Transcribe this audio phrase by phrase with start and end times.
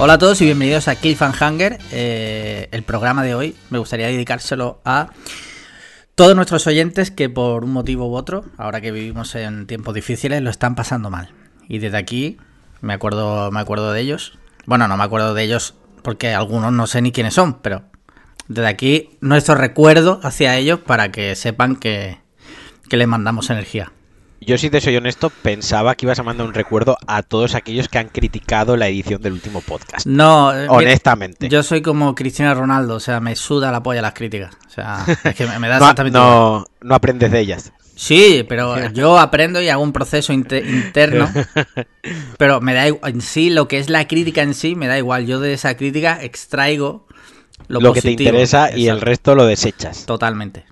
[0.00, 1.80] Hola a todos y bienvenidos a Cliffhanger.
[1.90, 5.08] Eh, el programa de hoy me gustaría dedicárselo a
[6.14, 10.40] todos nuestros oyentes que por un motivo u otro, ahora que vivimos en tiempos difíciles,
[10.40, 11.30] lo están pasando mal.
[11.68, 12.38] Y desde aquí
[12.80, 14.38] me acuerdo, me acuerdo de ellos.
[14.66, 17.82] Bueno, no me acuerdo de ellos porque algunos no sé ni quiénes son, pero
[18.46, 22.20] desde aquí nuestro recuerdo hacia ellos para que sepan que,
[22.88, 23.90] que les mandamos energía.
[24.40, 27.88] Yo, si te soy honesto, pensaba que ibas a mandar un recuerdo a todos aquellos
[27.88, 30.06] que han criticado la edición del último podcast.
[30.06, 31.48] No, eh, honestamente.
[31.48, 34.56] Yo soy como Cristiano Ronaldo, o sea, me suda la polla las críticas.
[34.66, 37.72] O sea, es que me, da no, exactamente no, no, aprendes de ellas.
[37.96, 41.28] Sí, pero yo aprendo y hago un proceso interno.
[42.38, 44.96] Pero me da igual, en sí, lo que es la crítica en sí, me da
[44.96, 45.26] igual.
[45.26, 47.06] Yo de esa crítica extraigo
[47.66, 50.06] lo, lo que te interesa y el resto lo desechas.
[50.06, 50.64] Totalmente.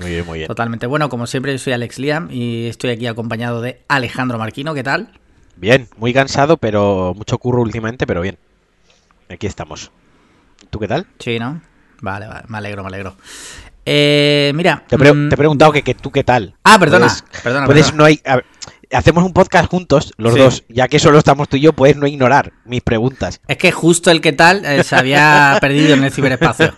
[0.00, 0.48] Muy bien, muy bien.
[0.48, 0.86] Totalmente.
[0.86, 4.74] Bueno, como siempre, yo soy Alex Liam y estoy aquí acompañado de Alejandro Marquino.
[4.74, 5.10] ¿Qué tal?
[5.56, 8.38] Bien, muy cansado, pero mucho curro últimamente, pero bien.
[9.30, 9.90] Aquí estamos.
[10.70, 11.06] ¿Tú qué tal?
[11.18, 11.60] Sí, ¿no?
[12.00, 13.16] Vale, vale, me alegro, me alegro.
[13.86, 14.84] Eh, mira.
[14.86, 15.28] Te, pre mm...
[15.30, 16.54] te, he preguntado que, que, tú qué tal.
[16.62, 17.06] Ah, perdona.
[17.06, 17.98] Puedes, perdona, puedes perdona.
[17.98, 18.20] no hay.
[18.24, 18.44] Ver,
[18.92, 20.38] hacemos un podcast juntos, los sí.
[20.38, 23.40] dos, ya que solo estamos tú y yo, puedes no ignorar mis preguntas.
[23.48, 26.74] Es que justo el qué tal eh, se había perdido en el ciberespacio.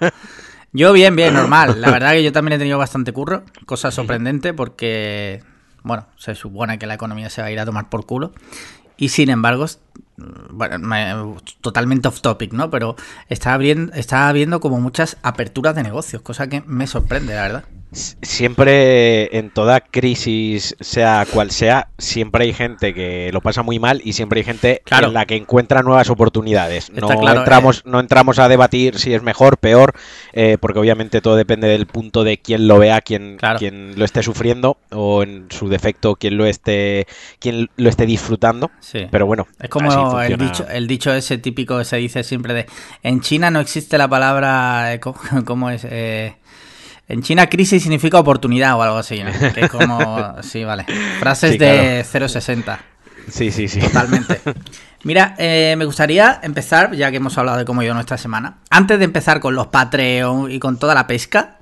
[0.73, 1.81] Yo bien, bien, normal.
[1.81, 5.43] La verdad que yo también he tenido bastante curro, cosa sorprendente porque,
[5.83, 8.33] bueno, se supone que la economía se va a ir a tomar por culo.
[8.97, 9.65] Y sin embargo,
[10.51, 11.15] bueno, me,
[11.61, 12.71] totalmente off topic, ¿no?
[12.71, 12.97] Pero
[13.29, 17.65] está viendo, está viendo como muchas aperturas de negocios, cosa que me sorprende, la verdad.
[17.91, 24.01] Siempre en toda crisis, sea cual sea, siempre hay gente que lo pasa muy mal
[24.05, 25.09] y siempre hay gente claro.
[25.09, 26.91] en la que encuentra nuevas oportunidades.
[26.91, 27.83] Está No, claro, entramos, eh.
[27.87, 29.95] no entramos a debatir si es mejor, peor,
[30.33, 33.59] eh, porque obviamente todo depende del punto de quién lo vea, quién, Claro.
[33.59, 37.07] quién lo esté sufriendo o en su defecto quién lo esté,
[37.39, 38.71] quién lo esté disfrutando.
[38.81, 39.07] Sí.
[39.11, 42.67] Pero bueno, Es como el dicho, el dicho ese típico que se dice siempre de
[43.03, 45.87] en China no existe la palabra eh, ¿cómo, cómo es?
[45.89, 46.35] Eh,
[47.09, 49.31] en China crisis significa oportunidad o algo así, ¿no?
[49.55, 50.85] Que es como sí, vale.
[51.21, 52.81] Frases Sí, de 060.
[53.31, 53.81] Sí, sí, sí.
[53.81, 54.41] Totalmente.
[55.05, 58.99] Mira, eh, me gustaría empezar, ya que hemos hablado de cómo ido nuestra semana, antes
[58.99, 61.59] de empezar con los Patreon y con toda la pesca,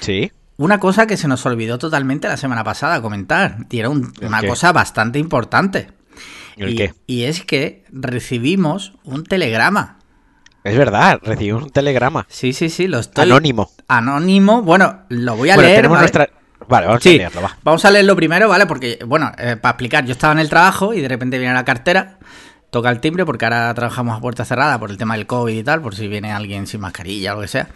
[0.00, 0.32] Sí.
[0.56, 4.26] una cosa que se nos olvidó totalmente la semana pasada comentar, y era un- ¿El
[4.28, 4.48] una qué?
[4.48, 5.88] cosa bastante importante.
[6.56, 6.94] ¿El y, qué?
[7.06, 9.98] y es que recibimos un telegrama.
[10.64, 12.26] Es verdad, recibimos un telegrama.
[12.28, 13.24] Sí, sí, sí, lo estoy.
[13.24, 13.70] Anónimo.
[13.88, 14.62] Anónimo.
[14.62, 15.78] Bueno, lo voy a bueno, leer.
[15.78, 16.02] tenemos ¿vale?
[16.02, 16.30] nuestra.
[16.68, 17.56] Vale, vamos Sí, a leerlo, va.
[17.62, 18.66] vamos a leerlo primero, ¿vale?
[18.66, 21.64] Porque, bueno, eh, para explicar, yo estaba en el trabajo y de repente viene la
[21.64, 22.18] cartera,
[22.70, 25.62] toca el timbre, porque ahora trabajamos a puerta cerrada por el tema del COVID y
[25.64, 27.68] tal, por si viene alguien sin mascarilla o lo que sea.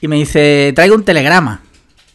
[0.00, 1.62] Y me dice, traigo un telegrama.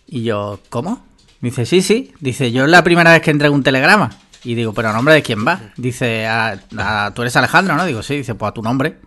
[0.06, 1.06] Y yo, ¿cómo?
[1.40, 2.13] Me dice, sí, sí.
[2.19, 4.09] Dice, yo es la primera vez que entrego un telegrama.
[4.44, 5.59] Y digo, ¿pero a nombre de quién va?
[5.78, 7.85] Dice, a, a- tú eres Alejandro, ¿no?
[7.85, 8.18] Digo, sí.
[8.18, 8.97] Dice, pues a tu nombre.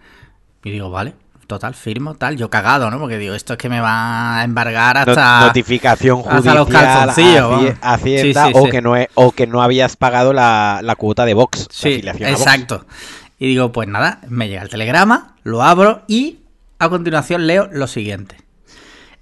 [0.67, 1.15] Y digo, vale,
[1.47, 2.37] total, firmo, tal.
[2.37, 2.99] Yo cagado, ¿no?
[2.99, 5.43] Porque digo, esto es que me va a embargar hasta...
[5.47, 7.75] notificación hasta judicial los calzoncillos.
[7.81, 8.71] Hacienda Sí, sí, o sí.
[8.71, 11.69] que no he- o que no habías pagado la, la cuota de Vox.
[11.71, 12.21] Sí, Vox.
[12.21, 12.85] exacto.
[13.39, 16.41] Y digo, pues nada, me llega el telegrama, lo abro y
[16.81, 18.39] a continuación leo lo siguiente.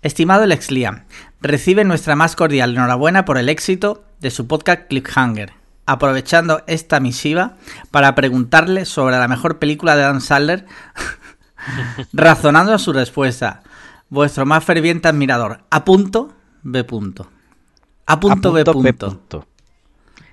[0.00, 1.05] Estimado Lex Liam,
[1.43, 5.53] recibe nuestra más cordial enhorabuena por el éxito de su podcast Cliffhanger.
[5.87, 7.56] Aprovechando esta misiva
[7.91, 10.65] para preguntarle sobre la mejor película de Dan Sandler,
[12.13, 13.63] razonando a su respuesta.
[14.09, 15.65] Vuestro más ferviente admirador.
[15.71, 16.33] A punto,
[16.63, 17.31] B punto.
[18.07, 18.83] A punto, B punto.
[18.83, 19.47] B punto.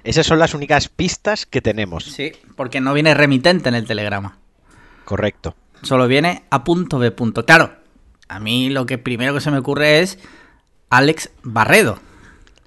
[0.04, 2.06] Esas son las únicas pistas que tenemos.
[2.06, 4.38] Sí, porque no viene remitente en el telegrama.
[5.06, 5.56] Correcto.
[5.84, 7.46] Solo viene a punto B punto.
[7.46, 7.76] Claro,
[8.28, 10.20] a mí lo que primero que se me ocurre es
[10.90, 12.00] Alex Barredo.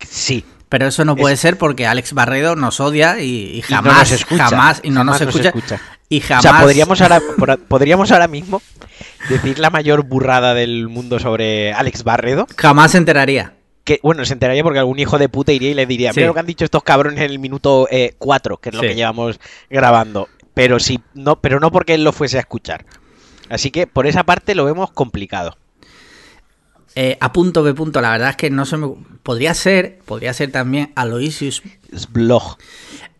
[0.01, 0.45] Sí.
[0.77, 3.99] Pero eso no puede Es- ser porque Alex Barredo nos odia y, y no jamás,
[3.99, 4.49] nos escucha.
[4.49, 5.81] jamás, y no Jamás nos nos escucha.
[6.09, 6.43] Y O jamás.
[6.43, 7.21] sea, podríamos ahora,
[7.69, 8.61] podríamos ahora mismo
[9.29, 12.49] decir la mayor burrada del mundo sobre Alex Barredo.
[12.57, 13.55] Jamás se enteraría.
[13.85, 16.19] Que, bueno, se enteraría porque algún hijo de puta iría y le diría, Sí.
[16.19, 17.87] mira lo que han dicho estos cabrones en el minuto
[18.19, 18.89] 4, que es lo Sí.
[18.89, 19.39] que llevamos
[19.71, 20.29] grabando.
[20.55, 22.85] Pero sí, no, pero no porque él lo fuese a escuchar.
[23.49, 25.57] Así que por esa parte lo vemos complicado.
[26.97, 28.89] Eh, a punto B punto, la verdad es que no se me.
[29.23, 31.63] Podría ser, podría ser también Aloysius.
[32.11, 32.57] Blog.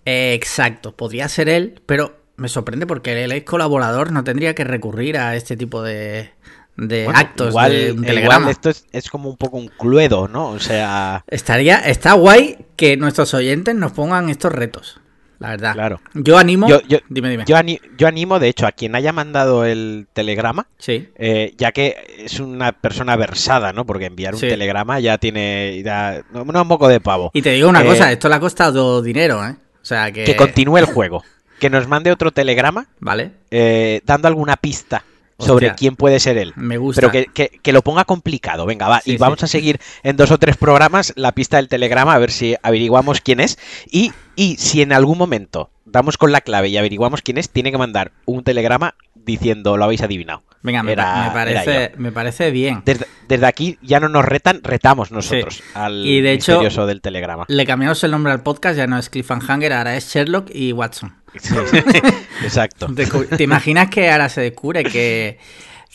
[0.05, 4.65] Eh, exacto, podría ser él, pero me sorprende porque él es colaborador, no tendría que
[4.65, 6.31] recurrir a este tipo de,
[6.77, 8.51] de Bueno, actos igual, de un igual telegrama.
[8.51, 10.51] esto es, es como un poco un cluedo, ¿no?
[10.51, 15.01] O sea, Estaría, está guay que nuestros oyentes nos pongan estos retos.
[15.45, 15.73] La verdad.
[15.75, 16.01] Claro.
[16.15, 16.69] Yo animo.
[16.69, 17.45] Yo- yo- dime, dime.
[17.47, 21.09] yo, ani- yo animo, de hecho, a quien haya mandado el telegrama, Sí.
[21.17, 23.85] eh, ya que es una persona versada, ¿no?
[23.85, 24.49] Porque enviar un Sí.
[24.49, 27.31] telegrama ya tiene ya, no, no, un poco de pavo.
[27.35, 29.55] Y te digo una Eh, cosa, esto le ha costado dinero, ¿eh?
[29.83, 30.25] O sea que.
[30.25, 31.23] Que continúe el juego.
[31.61, 33.31] que nos mande otro telegrama ¿Vale?
[33.51, 35.05] eh, dando alguna pista
[35.39, 35.77] sobre Hostia.
[35.77, 36.53] quién puede ser él.
[36.57, 37.01] Me gusta.
[37.01, 38.67] Pero que, que- que lo ponga complicado.
[38.67, 39.01] Venga, va.
[39.01, 39.45] Sí, y vamos sí.
[39.45, 43.21] a seguir en dos o tres programas la pista del telegrama a ver si averiguamos
[43.21, 43.59] quién es.
[43.91, 47.71] Y, y si en algún momento damos con la clave y averiguamos quién es, tiene
[47.71, 50.43] que mandar un telegrama diciendo lo habéis adivinado.
[50.63, 52.83] Venga, me, Era- me parece, me parece bien.
[52.85, 57.45] Desde, desde aquí ya no nos retan, retamos nosotros al Y de hecho- del telegrama.
[57.49, 61.15] Le cambiamos el nombre al podcast, ya no es Cliffhanger, ahora es Sherlock y Watson.
[61.39, 61.55] Sí,
[62.43, 62.89] Exacto.
[63.37, 65.39] ¿Te imaginas que ahora se descubre que,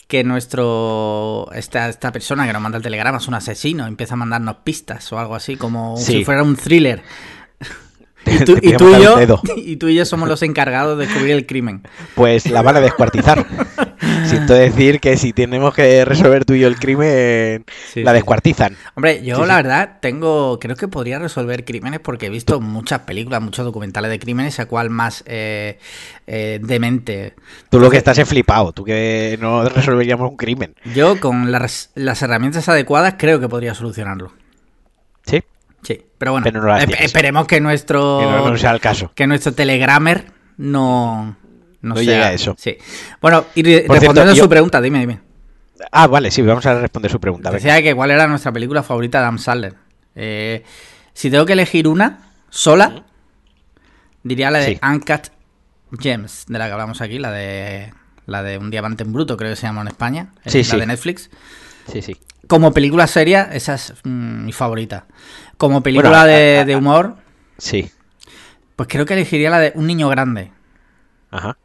[0.06, 4.16] que nuestro esta, esta persona que nos manda el telegrama es un asesino, empieza a
[4.18, 6.18] mandarnos pistas o algo así, como Sí.
[6.18, 7.02] si fuera un thriller?
[8.40, 9.18] Y tú, y, tú yo,
[9.56, 11.82] y tú y yo somos los encargados de descubrir el crimen.
[12.14, 13.46] Pues la van a descuartizar.
[14.26, 18.14] Siento decir que si tenemos que resolver tú y yo el crimen, Sí, la sí.
[18.14, 18.76] descuartizan.
[18.94, 23.00] Hombre, yo Sí, la verdad tengo, creo que podría resolver crímenes porque he visto muchas
[23.00, 25.78] películas, muchos documentales de crímenes, a cual más eh,
[26.26, 27.34] eh, demente.
[27.70, 30.74] Tú lo que estás es flipado, tú que no resolveríamos un crimen.
[30.94, 34.32] Yo con las, las herramientas adecuadas creo que podría solucionarlo.
[35.94, 36.04] ¿Sí?
[36.18, 39.10] Pero bueno, Pero no esperemos que nuestro Que no, no sea el caso.
[39.14, 40.26] que nuestro telegrammer
[40.56, 41.36] no
[41.82, 42.54] no, No sea- llegue a eso.
[42.58, 42.76] Sí.
[43.22, 45.20] Bueno, y Por respondiendo cierto, a su yo- pregunta, dime, dime.
[45.92, 47.50] Ah, vale, sí, vamos a responder su pregunta.
[47.50, 49.74] Decía que cuál era nuestra película favorita de Adam Sandler.
[50.14, 50.62] Eh,
[51.14, 53.04] si tengo que elegir una sola,
[54.22, 54.80] diría la de Sí.
[54.82, 55.28] Uncut
[55.98, 57.92] Gems, de la que hablamos aquí, la de
[58.26, 60.64] la de Un diamante en bruto, creo que se llama en España, es Sí, la
[60.64, 60.76] sí.
[60.80, 61.30] de Netflix.
[61.90, 62.16] Sí, sí.
[62.46, 65.06] Como película seria, esa es mm, mi favorita.
[65.60, 67.16] Como película Bueno, de, de humor,
[67.58, 67.90] Sí.
[68.76, 70.50] pues creo que elegiría la de Un niño grande.
[71.30, 71.58] Ajá.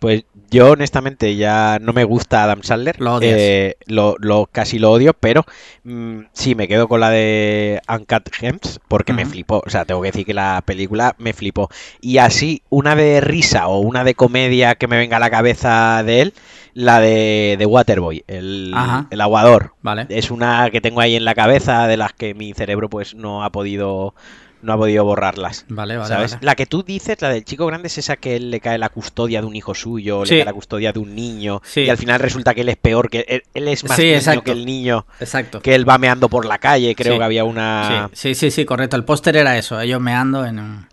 [0.00, 3.00] Pues yo honestamente ya no me gusta Adam Sandler.
[3.00, 3.34] Lo odias.
[3.38, 5.44] Eh, lo, lo- casi lo odio, pero
[5.84, 9.62] mm, sí, me quedo con la de Uncut Gems porque me flipó.
[9.64, 11.68] O sea, tengo que decir que la película me flipó.
[12.00, 16.02] Y así, una de risa o una de comedia que me venga a la cabeza
[16.02, 16.34] de él,
[16.74, 18.72] la de, de Waterboy, el,
[19.10, 19.74] el aguador.
[19.82, 20.06] Vale.
[20.08, 23.44] Es una que tengo ahí en la cabeza de las que mi cerebro pues no
[23.44, 24.14] ha podido
[24.62, 25.64] no ha podido borrarlas.
[25.68, 26.32] Vale, vale, ¿Sabes?
[26.32, 26.44] vale.
[26.44, 28.88] La que tú dices, la del chico grande, es esa que él le cae la
[28.88, 30.34] custodia de un hijo suyo, Sí.
[30.34, 31.80] le cae la custodia de un niño, Sí.
[31.82, 34.16] y al final resulta que él es peor, que él, él es más Sí, niño
[34.16, 34.42] exacto.
[34.44, 35.60] que el niño, Exacto.
[35.60, 38.08] que él va meando por la calle, creo que había una...
[38.12, 38.96] Sí, sí, sí, sí, correcto.
[38.96, 40.86] El póster era eso, ellos meando en un...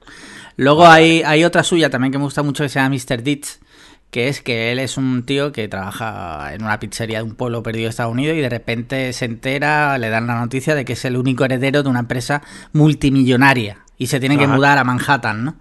[0.56, 3.22] Luego hay, hay otra suya también que me gusta mucho que se llama Mr.
[3.22, 3.60] Ditch,
[4.12, 7.62] que es que él es un tío que trabaja en una pizzería de un pueblo
[7.62, 10.94] perdido de Estados Unidos y de repente se entera, le dan la noticia de que
[10.94, 12.42] es el único heredero de una empresa
[12.74, 15.56] multimillonaria y se tiene que mudar a Manhattan, ¿no?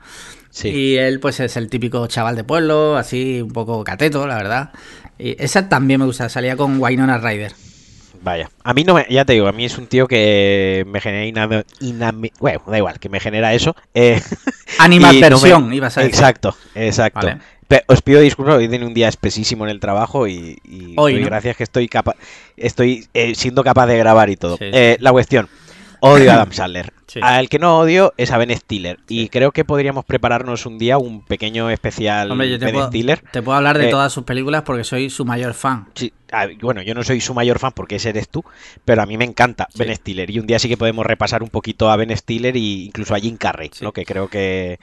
[0.50, 0.68] Sí.
[0.68, 4.70] Y él pues es el típico chaval de pueblo, así un poco cateto, la verdad.
[5.18, 7.52] Y esa también me gusta, salía con Winona Ryder.
[8.22, 8.50] Vaya.
[8.64, 11.26] A mí no me, ya te digo, a mí es un tío que me genera
[11.80, 13.76] iname- bueno, da igual, que me genera eso.
[13.94, 14.20] Eh,
[14.78, 16.14] Animadversión, no ibas a decir.
[16.14, 17.26] Exacto, exacto.
[17.26, 17.40] Vale.
[17.68, 21.20] Pe- Os pido disculpas, hoy tiene un día espesísimo en el trabajo y, y Hoy,
[21.22, 22.14] gracias que estoy capa
[22.56, 24.56] estoy eh, siendo capaz de grabar y todo.
[24.56, 24.70] Sí, sí.
[24.72, 25.48] Eh, la cuestión,
[26.00, 26.92] odio a Adam Sandler.
[27.08, 27.20] Sí.
[27.22, 28.98] Al que no odio es a Ben Stiller.
[29.08, 32.88] Y creo que podríamos prepararnos un día un pequeño especial Hombre, yo te Ben puedo,
[32.88, 33.22] Stiller.
[33.32, 35.88] te puedo hablar de Eh, todas sus películas porque soy su mayor fan.
[35.94, 38.44] Sí, a- bueno, yo no soy su mayor fan porque ese eres tú,
[38.84, 39.78] pero a mí me encanta Sí.
[39.78, 40.30] Ben Stiller.
[40.30, 43.18] Y un día sí que podemos repasar un poquito a Ben Stiller e incluso a
[43.20, 43.70] Jim Carrey.
[43.80, 43.92] ¿no?
[43.92, 44.78] Que creo que,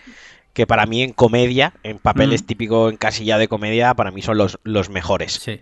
[0.53, 2.45] que para mí en comedia, en papeles Mm.
[2.45, 5.33] típicos en casilla de comedia, para mí son los, los mejores.
[5.33, 5.61] Sí.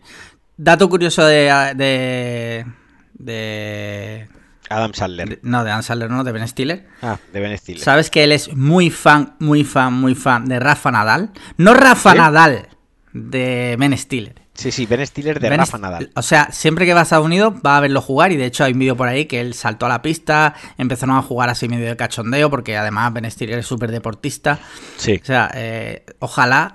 [0.58, 1.74] Dato curioso de.
[1.76, 2.66] de.
[3.14, 4.28] de.
[4.70, 5.40] Adam Sandler.
[5.42, 6.88] no, de Ann Sandler, no, de Ben Stiller.
[7.02, 7.82] Ah, de Ben Stiller.
[7.84, 11.32] ¿Sabes que él es muy fan, muy fan, muy fan de Rafa Nadal?
[11.58, 12.18] No Rafa ¿Sí?
[12.18, 12.70] Nadal,
[13.12, 14.41] de Ben Stiller.
[14.62, 16.12] Sí, sí, Ben Stiller de Ben Rafa Nadal.
[16.16, 18.64] O sea, siempre que va a Estados Unidos va a verlo jugar y de hecho
[18.64, 21.68] hay un vídeo por ahí que él saltó a la pista, empezaron a jugar así
[21.68, 24.60] medio de cachondeo porque además Ben Stiller es súper deportista.
[24.98, 25.20] Sí.
[25.22, 26.74] O sea, eh, ojalá.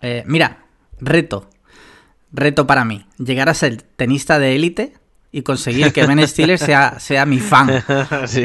[0.00, 0.58] eh, mira,
[1.00, 1.50] reto.
[2.32, 3.04] Reto para mí.
[3.18, 4.92] Llegar a ser tenista de élite
[5.32, 7.82] y conseguir que Ben Stiller sea, sea mi fan.
[8.26, 8.44] Sí.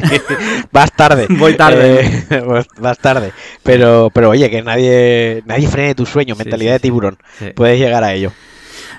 [0.71, 1.27] Vas tarde.
[1.37, 2.25] Voy tarde.
[2.29, 2.43] Eh,
[2.79, 3.31] vas- tarde.
[3.61, 7.17] Pero, pero oye, que nadie, nadie frene tu sueño, mentalidad sí, de tiburón.
[7.55, 8.31] Puedes llegar a ello.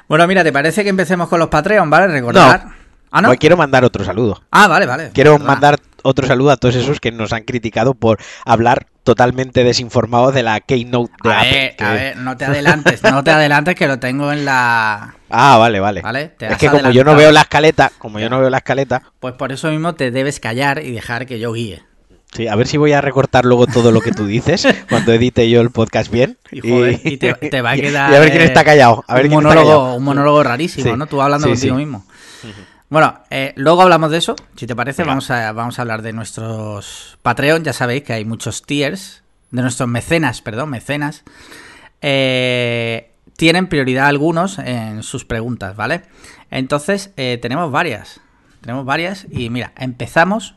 [0.08, 2.08] Bueno, mira, ¿te parece que empecemos con los Patreon, vale?
[2.08, 2.66] Recordar.
[3.11, 3.30] Ah, no.
[3.30, 4.42] Hoy quiero mandar otro saludo.
[4.50, 5.11] Ah, vale, vale.
[5.14, 10.34] Quiero mandar otro saludo a todos esos que nos han criticado por hablar totalmente desinformados
[10.34, 11.52] de la Keynote de A Apple.
[11.52, 15.14] ver, que- a ver, no te adelantes, no te adelantes que lo tengo en la...
[15.30, 16.02] Ah, vale, vale.
[16.02, 18.58] Vale, te es que como yo no veo la escaleta, como yo no veo la
[18.58, 21.84] escaleta, Pues por eso mismo te debes callar y dejar que yo guíe.
[22.35, 25.49] Sí, a ver si voy a recortar luego todo lo que tú dices cuando edite
[25.49, 26.37] yo el podcast bien.
[26.50, 28.11] Y, joder, y te, te va a quedar...
[28.12, 29.05] y a ver quién eh, está callado.
[29.07, 29.95] A ver un, quién está monólogo, callado.
[29.97, 31.07] un monólogo rarísimo, Sí, ¿no?
[31.07, 31.85] Tú hablando sí, contigo sí.
[31.85, 32.05] mismo.
[32.91, 34.37] Bueno, eh, luego hablamos de eso.
[34.57, 35.12] Si te parece, Venga.
[35.12, 37.64] vamos a, vamos a hablar de nuestros Patreon.
[37.64, 41.23] Ya sabéis que hay muchos tiers de nuestros mecenas, perdón, mecenas,
[42.03, 46.03] eh, tienen prioridad algunos en sus preguntas, ¿vale?
[46.50, 48.21] Entonces, eh, tenemos varias.
[48.61, 50.55] Tenemos varias y mira, empezamos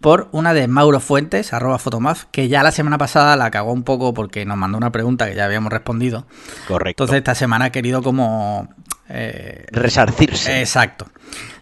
[0.00, 3.82] por una de Mauro Fuentes, arroba Fotomaf, que ya la semana pasada la cagó un
[3.82, 6.26] poco porque nos mandó una pregunta que ya habíamos respondido.
[6.68, 7.02] Correcto.
[7.04, 8.68] Entonces esta semana ha querido como...
[9.08, 10.60] eh, Resarcirse.
[10.60, 11.06] Exacto.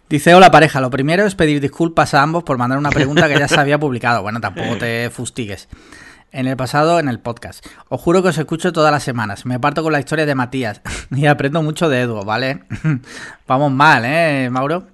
[0.08, 3.38] Dice, hola pareja, lo primero es pedir disculpas a ambos por mandar una pregunta que
[3.38, 4.22] ya se había publicado.
[4.22, 5.68] Bueno, tampoco te fustigues.
[6.30, 7.64] En el pasado, en el podcast.
[7.88, 9.46] Os juro que os escucho todas las semanas.
[9.46, 12.64] Me parto con la historia de Matías y aprendo mucho de Edu, ¿vale?
[13.48, 14.86] Vamos mal, ¿eh, Mauro?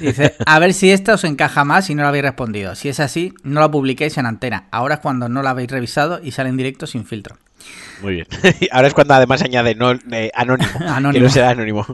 [0.00, 2.74] Dice, a ver si esta os encaja más y no la habéis respondido.
[2.74, 4.64] Si es así, no la publiquéis en antena.
[4.70, 7.36] Ahora es cuando no la habéis revisado y sale en directo sin filtro.
[8.02, 8.26] Muy bien.
[8.72, 11.12] Ahora es cuando además añade no, eh, anónimo, Anónimo.
[11.12, 11.86] Que no sea anónimo.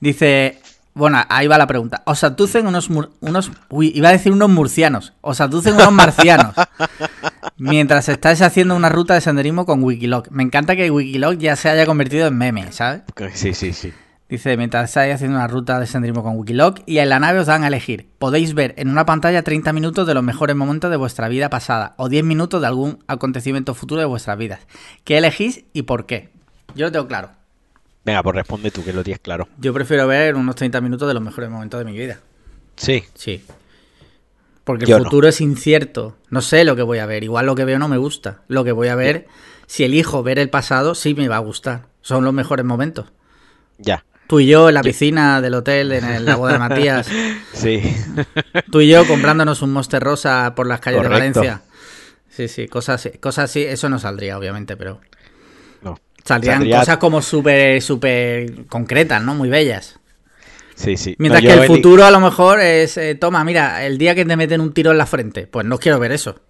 [0.00, 0.58] Dice,
[0.94, 2.02] bueno, ahí va la pregunta.
[2.06, 2.88] ¿Os aducen unos,
[3.20, 3.50] unos...
[3.68, 5.12] Uy, iba a decir unos murcianos.
[5.20, 6.54] ¿Os aducen unos marcianos?
[7.56, 10.28] Mientras estáis haciendo una ruta de senderismo con Wikiloc.
[10.30, 13.02] Me encanta que Wikiloc ya se haya convertido en meme, ¿sabes?
[13.32, 13.92] Sí, sí, sí.
[14.28, 17.46] Dice, mientras estáis haciendo una ruta de senderismo con Wikiloc y en la nave os
[17.46, 18.08] dan a elegir.
[18.18, 21.94] Podéis ver en una pantalla 30 minutos de los mejores momentos de vuestra vida pasada
[21.98, 24.60] o 10 minutos de algún acontecimiento futuro de vuestras vidas.
[25.04, 26.30] ¿Qué elegís y por qué?
[26.74, 27.30] Yo lo tengo claro.
[28.04, 29.46] Venga, pues responde tú, que lo tienes claro.
[29.58, 32.20] Yo prefiero ver unos 30 minutos de los mejores momentos de mi vida.
[32.76, 33.04] Sí.
[33.14, 33.44] Sí.
[34.64, 35.04] Porque el no.
[35.04, 36.16] futuro es incierto.
[36.30, 37.24] No sé lo que voy a ver.
[37.24, 38.42] Igual lo que veo no me gusta.
[38.48, 39.26] Lo que voy a ver,
[39.66, 41.86] si elijo ver el pasado, sí me va a gustar.
[42.00, 43.12] Son los mejores momentos.
[43.78, 44.04] Ya.
[44.26, 47.08] Tú y yo en la piscina del hotel, en el lago de Matías.
[47.52, 47.82] Sí.
[48.70, 51.40] Tú y yo comprándonos un Monster Rosa por las calles Correcto.
[51.40, 51.62] de Valencia.
[52.28, 53.18] Sí, sí, cosas así.
[53.18, 53.62] Cosas así.
[53.62, 55.00] Eso no saldría, obviamente, pero
[55.82, 55.98] No.
[56.24, 59.34] saldrían Saldría- cosas como súper, súper concretas, ¿no?
[59.34, 60.00] Muy bellas.
[60.74, 61.14] Sí, sí.
[61.18, 64.24] Mientras No, que el futuro a lo mejor es, eh, toma, mira, el día que
[64.24, 65.46] te meten un tiro en la frente.
[65.46, 66.40] Pues no quiero ver eso.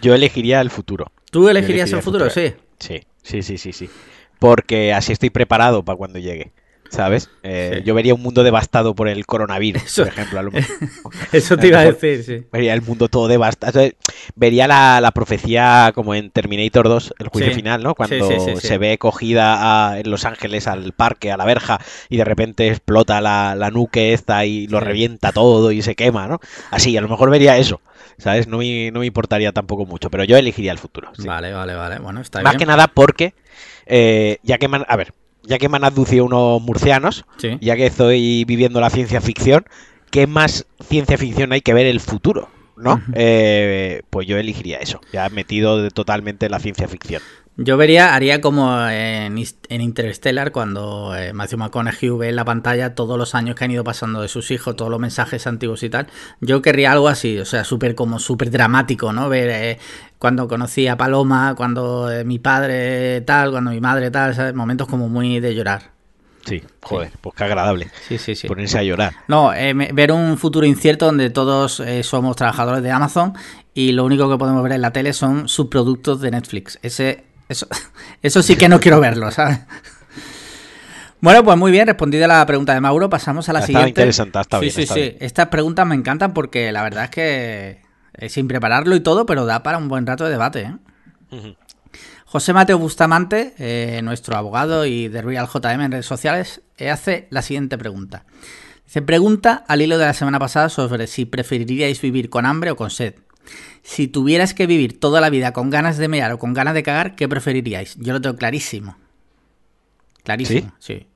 [0.00, 1.12] Yo elegiría el futuro.
[1.30, 2.30] ¿Tú elegirías el futuro?
[2.30, 2.54] Sí.
[2.78, 3.90] Sí, sí, sí, sí, sí.
[4.38, 6.52] Porque así estoy preparado para cuando llegue.
[6.90, 7.30] ¿Sabes?
[7.42, 7.82] Eh, Sí.
[7.84, 10.38] Yo vería un mundo devastado por el coronavirus, Eso- por ejemplo.
[10.40, 10.76] a lo mejor.
[11.32, 12.46] Eso te iba a decir, sí.
[12.52, 13.80] Vería el mundo todo devastado.
[14.34, 17.56] Vería la, la profecía como en Terminator 2, el juicio Sí.
[17.56, 17.94] final, ¿no?
[17.94, 21.78] Cuando Sí, se ve cogida a- en Los Ángeles al parque, a la verja,
[22.08, 26.26] y de repente explota la, la nuque esta y lo revienta todo y se quema,
[26.28, 26.40] ¿no?
[26.70, 27.80] Así, a lo mejor vería eso,
[28.18, 28.46] ¿sabes?
[28.48, 31.10] No me, no me importaría tampoco mucho, pero yo elegiría el futuro.
[31.18, 31.98] Vale, vale, vale.
[31.98, 32.58] Bueno, está Más bien.
[32.60, 33.34] que nada porque,
[33.86, 35.12] eh, ya que a ver,
[35.46, 37.58] ya que me han aducido unos murcianos, Sí.
[37.60, 39.64] ya que estoy viviendo la ciencia ficción,
[40.10, 42.48] ¿qué más ciencia ficción hay que ver el futuro?
[42.78, 43.00] ¿no?
[43.14, 47.22] Eh, pues yo elegiría eso, ya metido de- totalmente en la ciencia ficción.
[47.58, 52.94] Yo vería, haría como en, en Interstellar, cuando eh, Matthew McConaughey ve en la pantalla
[52.94, 55.88] todos los años que han ido pasando de sus hijos, todos los mensajes antiguos y
[55.88, 56.06] tal.
[56.40, 59.30] Yo querría algo así, o sea, súper como súper dramático, ¿no?
[59.30, 59.78] Ver eh,
[60.18, 64.54] cuando conocí a Paloma, cuando eh, mi padre tal, cuando mi madre tal, ¿sabes?
[64.54, 65.96] Momentos como muy de llorar.
[66.46, 67.90] Sí, joder, pues qué agradable.
[68.06, 68.46] Sí, sí, sí.
[68.46, 69.14] Ponerse a llorar.
[69.26, 73.34] No, eh, ver un futuro incierto donde todos eh, somos trabajadores de Amazon
[73.74, 76.78] y lo único que podemos ver en la tele son subproductos de Netflix.
[76.82, 77.66] Ese, eso,
[78.22, 79.60] eso sí que no quiero verlo, ¿sabes?
[81.20, 84.00] Bueno, pues muy bien, respondida la pregunta de Mauro, pasamos a la estado siguiente.
[84.02, 85.00] interesante, estado sí, bien, sí, está sí.
[85.00, 85.16] bien.
[85.20, 87.82] Estas preguntas me encantan porque la verdad es que
[88.14, 90.70] eh, sin prepararlo y todo, pero da para un buen rato de debate.
[91.32, 91.56] ¿eh?
[92.26, 97.28] José Mateo Bustamante, eh, nuestro abogado y de Real JM en redes sociales, eh, hace
[97.30, 98.24] la siguiente pregunta.
[98.84, 102.76] Se pregunta al hilo de la semana pasada sobre si preferiríais vivir con hambre o
[102.76, 103.14] con sed.
[103.82, 106.82] Si tuvieras que vivir toda la vida con ganas de mear o con ganas de
[106.82, 107.96] cagar, ¿qué preferiríais?
[107.98, 108.96] Yo lo tengo clarísimo.
[110.24, 111.06] Clarísimo, sí.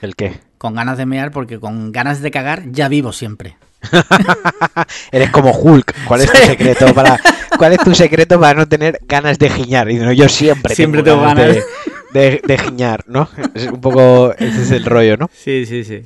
[0.00, 0.40] ¿El qué?
[0.58, 3.56] Con ganas de mear porque con ganas de cagar ya vivo siempre.
[5.12, 6.04] Eres como Hulk.
[6.06, 7.18] ¿Cuál es tu secreto para
[7.56, 9.90] cuál es tu secreto para no tener ganas de giñar?
[9.90, 11.64] Y no, yo siempre, Siempre tengo tengo ganas, ganas.
[12.12, 13.28] De, de- de giñar, ¿no?
[13.54, 15.30] Es un poco ese es el rollo, ¿no?
[15.32, 16.02] Sí, sí, sí.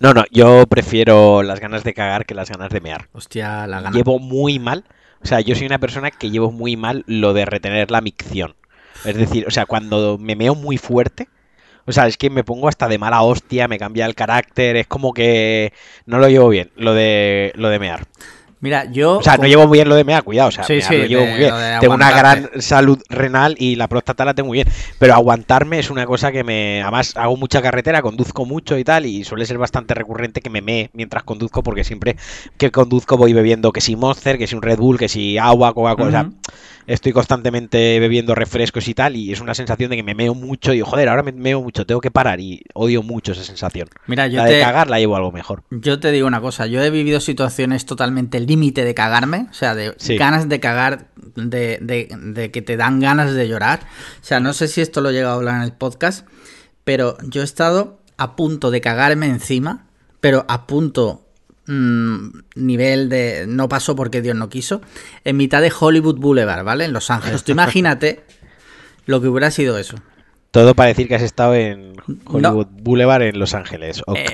[0.00, 3.08] No, no, yo prefiero las ganas de cagar que las ganas de mear.
[3.12, 3.96] Hostia, la gana.
[3.96, 4.84] Llevo muy mal,
[5.22, 8.54] o sea, yo soy una persona que llevo muy mal lo de retener la micción.
[9.04, 11.28] Es decir, o sea, cuando me meo muy fuerte,
[11.86, 14.86] o sea, es que me pongo hasta de mala hostia, me cambia el carácter, es
[14.86, 15.72] como que
[16.06, 18.06] no lo llevo bien, lo de lo de mear.
[18.62, 19.18] Mira, yo...
[19.18, 21.22] O sea, no llevo bien lo de mear, cuidado, o sea, Sí, sí, lo llevo
[21.24, 21.52] de- muy bien.
[21.80, 24.68] Tengo una gran salud renal y la próstata la tengo muy bien,
[25.00, 29.04] pero aguantarme es una cosa que me además hago mucha carretera, conduzco mucho y tal
[29.04, 32.16] y suele ser bastante recurrente que me mee mientras conduzco porque siempre
[32.56, 35.74] que conduzco voy bebiendo que si Monster, que si un Red Bull, que si agua,
[35.74, 36.32] Coca-Cola, o sea, Ujú.
[36.86, 40.72] Estoy constantemente bebiendo refrescos y tal y es una sensación de que me meo mucho
[40.72, 43.88] y digo, joder, ahora me meo mucho, tengo que parar y odio mucho esa sensación.
[44.06, 44.54] Mira, yo la te...
[44.54, 45.62] de cagar la llevo algo mejor.
[45.70, 49.74] Yo te digo una cosa, yo he vivido situaciones totalmente límite de cagarme, o sea,
[49.74, 50.16] de Sí.
[50.16, 53.80] ganas de cagar de, de, de que te dan ganas de llorar.
[54.20, 56.26] O sea, no sé si esto lo he llegado a hablar en el podcast,
[56.84, 59.86] pero yo he estado a punto de cagarme encima,
[60.20, 61.26] pero a punto
[61.66, 64.80] mm, nivel de no pasó porque Dios no quiso,
[65.24, 66.84] en mitad de Hollywood Boulevard, ¿vale?
[66.84, 67.44] En Los Ángeles.
[67.44, 68.20] Tú imagínate
[69.06, 69.96] lo que hubiera sido eso.
[70.50, 71.94] Todo para decir que has estado en
[72.26, 74.02] Hollywood Boulevard en Los Ángeles.
[74.06, 74.18] Ok.
[74.18, 74.26] Eh,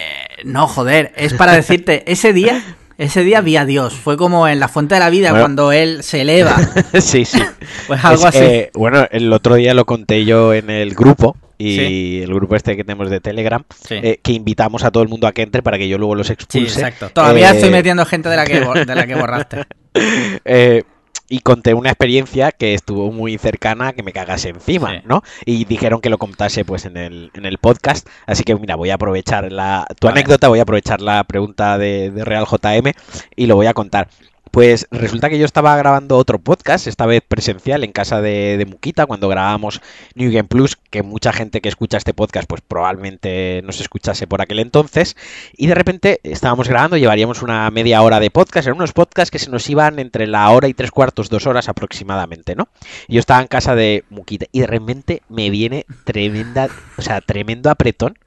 [0.44, 2.61] no, joder, es para decirte, ese día,
[2.99, 3.94] ese día vi a Dios.
[3.94, 5.44] Fue como en la fuente de la vida Bueno.
[5.44, 6.56] cuando él se eleva.
[7.00, 7.40] sí, sí.
[7.87, 8.38] Pues algo Es, así.
[8.44, 12.21] eh, bueno, el otro día lo conté yo en el grupo y Sí.
[12.23, 13.97] el grupo este que tenemos de Telegram, Sí.
[14.03, 16.29] eh, que invitamos a todo el mundo a que entre para que yo luego los
[16.29, 16.81] Sí, expulse.
[16.81, 17.11] exacto.
[17.11, 19.65] Todavía Eh, estoy metiendo gente de la que, de la que borraste.
[20.45, 20.85] eh,
[21.31, 24.97] y conté una experiencia que estuvo muy cercana a que me cagase encima, Sí.
[25.05, 25.23] ¿no?
[25.45, 28.09] Y dijeron que lo contase pues en el, en el podcast.
[28.27, 30.21] Así que mira, voy a aprovechar la, tu Vale.
[30.21, 32.93] anécdota, voy a aprovechar la pregunta de, de Real JM
[33.37, 34.09] y lo voy a contar.
[34.50, 38.67] Pues resulta que yo estaba grabando otro podcast, esta vez presencial, en casa de, de
[38.67, 39.81] Muquita, cuando grabábamos
[40.14, 44.26] New Game Plus, que mucha gente que escucha este podcast, pues probablemente no se escuchase
[44.26, 45.17] por aquel entonces.
[45.57, 49.38] Y de repente estábamos grabando, llevaríamos una media hora de podcast, eran unos podcasts que
[49.38, 52.69] se nos iban entre la hora y tres cuartos, dos horas aproximadamente, ¿no?
[53.09, 57.71] Yo estaba en casa de Muquita y de repente me viene tremenda, o sea, tremendo
[57.71, 58.19] apretón,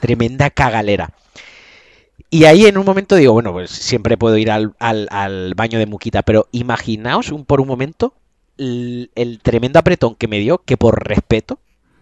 [0.00, 1.10] tremenda cagalera.
[2.30, 5.86] Y ahí en un momento digo, bueno, pues siempre puedo ir al, al- baño de
[5.86, 8.14] Muquita, pero imaginaos un, por un momento
[8.56, 11.58] el, el tremendo apretón que me dio que por respeto,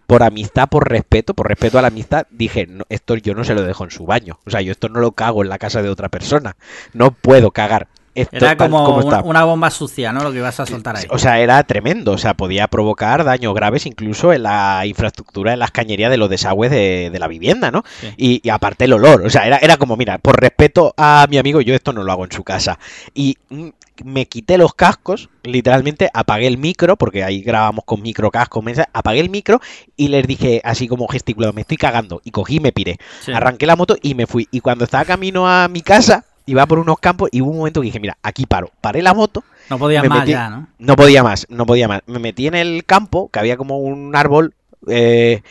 [0.07, 3.55] por amistad, por respeto, por respeto a la amistad, dije, no, esto yo no se
[3.55, 4.39] lo dejo en su baño.
[4.47, 6.57] O sea, yo esto no lo cago en la casa de otra persona.
[6.93, 7.89] No puedo cagar.
[8.23, 10.23] Esto Era como un- una bomba sucia, ¿no?
[10.23, 11.05] Lo que ibas a soltar ahí.
[11.11, 12.13] O sea, era tremendo.
[12.13, 16.29] O sea, podía provocar daños graves incluso en la infraestructura, en las cañerías de los
[16.31, 17.85] desagües de, de la vivienda, ¿no?
[18.01, 18.13] Sí.
[18.17, 19.25] Y, y aparte el olor.
[19.25, 22.13] O sea, era, era como, mira, por respeto a mi amigo, yo esto no lo
[22.13, 22.79] hago en su casa.
[23.15, 23.69] Y mm,
[24.05, 28.89] me quité los cascos, literalmente apagué el micro, porque ahí grabamos con micro casco, mesa,
[28.93, 29.61] apagué el micro
[29.97, 32.21] y les dije así como gesticulado, me estoy cagando.
[32.25, 32.99] Y cogí y me piré.
[33.25, 33.33] Sí.
[33.33, 34.47] Arranqué la moto y me fui.
[34.53, 37.81] Y cuando estaba camino a mi casa, iba por unos campos y hubo un momento
[37.81, 38.71] que dije, mira, aquí paro.
[38.81, 40.67] Paré la moto No podías me más metí- ya, ¿no?
[40.79, 42.01] no podía más, no podía más.
[42.07, 44.55] Me metí en el campo, que había como un árbol,
[44.87, 45.43] eh,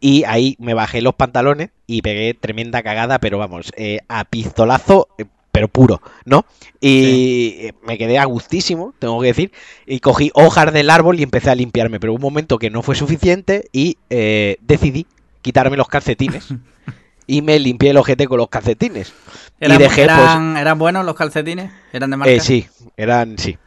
[0.00, 5.08] y ahí me bajé los pantalones y pegué tremenda cagada, pero vamos, eh, a pistolazo,
[5.18, 6.44] eh, pero puro, ¿no?
[6.80, 9.52] Y me quedé a gustísimo, tengo que decir,
[9.86, 12.82] y cogí hojas del árbol y empecé a limpiarme, pero hubo un momento que no
[12.82, 15.06] fue suficiente y eh, decidí
[15.42, 16.48] quitarme los calcetines.
[17.26, 19.12] Y me limpié el ojete con los calcetines.
[19.58, 21.72] ¿Eran, y dejé, pues, eran, ¿Eran buenos los calcetines?
[21.92, 22.32] ¿Eran de marca?
[22.32, 23.58] eh, sí, eran, sí.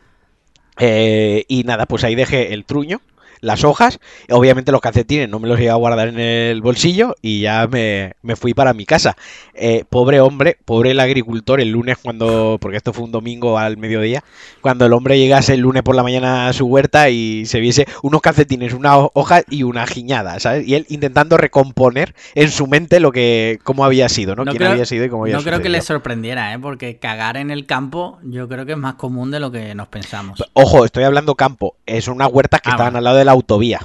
[0.79, 3.01] Eh, y nada, pues ahí dejé el truño,
[3.41, 3.99] las hojas,
[4.29, 8.13] obviamente los calcetines no me los iba a guardar en el bolsillo y ya me,
[8.21, 9.15] me fui para mi casa.
[9.53, 13.77] Eh, pobre hombre, pobre el agricultor el lunes cuando, porque esto fue un domingo al
[13.77, 14.23] mediodía,
[14.61, 17.87] cuando el hombre llegase el lunes por la mañana a su huerta y se viese
[18.03, 20.67] unos calcetines, una ho- hoja y una giñada, ¿sabes?
[20.67, 24.45] Y él intentando recomponer en su mente lo que, cómo había sido, ¿no?
[24.45, 26.59] No Quién creo- había sido y cómo había No creo que les sorprendiera, ¿eh?
[26.59, 29.87] Porque cagar en el campo yo creo que es más común de lo que nos
[29.87, 30.43] pensamos.
[30.53, 31.75] Ojo, estoy hablando campo.
[31.85, 33.79] Es unas huertas que Ah, estaban al lado de la autovía.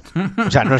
[0.46, 0.76] O sea, no,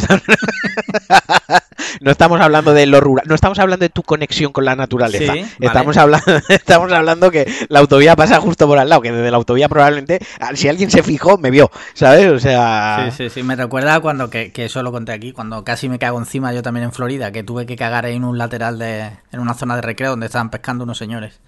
[2.11, 3.27] estamos hablando de lo rural.
[3.29, 5.35] No estamos hablando de tu conexión con la naturaleza.
[5.35, 5.51] Sí, vale.
[5.61, 9.03] estamos, hablando, estamos hablando que la autovía pasa justo por al lado.
[9.03, 11.71] Que desde la autovía probablemente, ah, si alguien se fijó, me vio.
[11.93, 12.33] ¿Sabes?
[12.33, 13.11] O sea.
[13.11, 13.43] Sí, sí, sí.
[13.43, 16.63] Me recuerda cuando, que, que eso lo conté aquí, cuando casi me cago encima yo
[16.63, 19.77] también en Florida, que tuve que cagar ahí en un lateral de, en una zona
[19.77, 21.39] de recreo donde estaban pescando unos señores.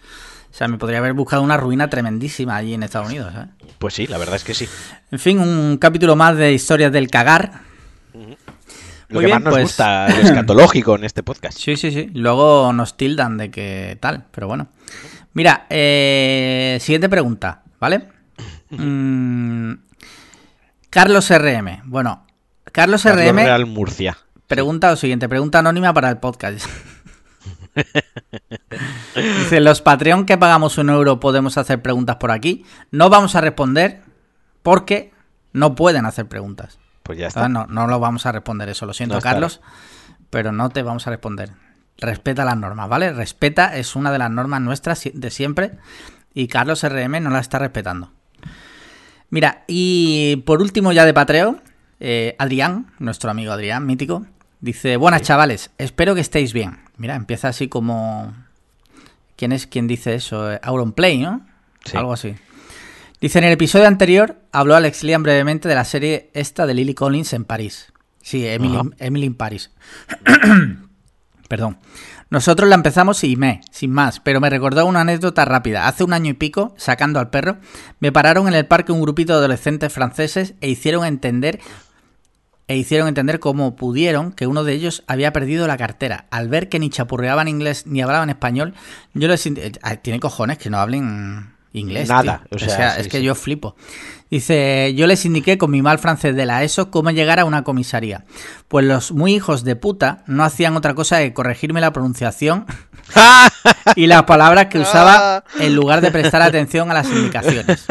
[0.56, 3.50] O sea, me podría haber buscado una ruina tremendísima allí en Estados Unidos, ¿sabes?
[3.78, 4.66] Pues sí, la verdad es que sí.
[5.10, 7.60] En fin, un capítulo más de historias del cagar.
[8.14, 11.58] Lo Muy que bien, más nos pues- gusta, escatológico en este podcast.
[11.58, 12.08] Sí, sí, sí.
[12.14, 14.68] Luego nos tildan de que tal, pero bueno.
[15.34, 18.08] Mira, eh, siguiente pregunta, ¿vale?
[18.70, 19.74] Mm,
[20.88, 21.82] Carlos RM.
[21.84, 22.24] Bueno,
[22.72, 24.16] Carlos Carlos RM Real Murcia.
[24.46, 26.64] pregunta lo siguiente, pregunta anónima para el podcast.
[29.14, 32.64] Dice, los Patreon que pagamos un euro podemos hacer preguntas por aquí.
[32.90, 34.02] No vamos a responder
[34.62, 35.12] porque
[35.52, 36.78] no pueden hacer preguntas.
[37.02, 37.48] Pues ya está.
[37.48, 38.86] No, no lo vamos a responder eso.
[38.86, 39.60] Lo siento, No Carlos,
[40.30, 41.52] pero no te vamos a responder.
[41.98, 43.12] Respeta las normas, ¿vale?
[43.12, 45.78] Respeta es una de las normas nuestras de siempre
[46.34, 48.12] y Carlos RM no la está respetando.
[49.30, 51.62] Mira, y por último ya de Patreon,
[51.98, 54.26] eh, Adrián, nuestro amigo Adrián, mítico,
[54.66, 56.80] dice, buenas chavales, espero que estéis bien.
[56.98, 58.34] Mira, empieza así como...
[59.36, 60.52] ¿Quién es quien dice eso?
[60.52, 61.46] Eh, Auronplay, ¿no?
[61.84, 61.96] Sí.
[61.96, 62.34] Algo así.
[63.20, 66.94] Dice, en el episodio anterior habló Alex Liam brevemente de la serie esta de Lily
[66.94, 67.92] Collins en París.
[68.20, 68.78] Sí, Emily.
[68.98, 69.70] Emily in Paris.
[71.48, 71.78] Perdón.
[72.28, 75.86] Nosotros la empezamos y me, sin más, pero me recordó una anécdota rápida.
[75.86, 77.58] Hace un año y pico, sacando al perro,
[78.00, 81.60] me pararon en el parque un grupito de adolescentes franceses e hicieron entender
[82.68, 86.26] e hicieron entender cómo pudieron que uno de ellos había perdido la cartera.
[86.30, 88.74] Al ver que ni chapurreaban inglés ni hablaban español,
[89.14, 89.46] yo les...
[89.46, 92.08] Eh, tiene cojones que no hablen inglés.
[92.08, 92.42] Nada.
[92.50, 93.76] O sea, es que yo flipo.
[94.30, 97.62] Dice, yo les indiqué con mi mal francés de la ESO cómo llegar a una
[97.62, 98.24] comisaría.
[98.68, 102.66] Pues los muy hijos de puta no hacían otra cosa que corregirme la pronunciación
[103.96, 107.86] y las palabras que usaba en lugar de prestar atención a las indicaciones.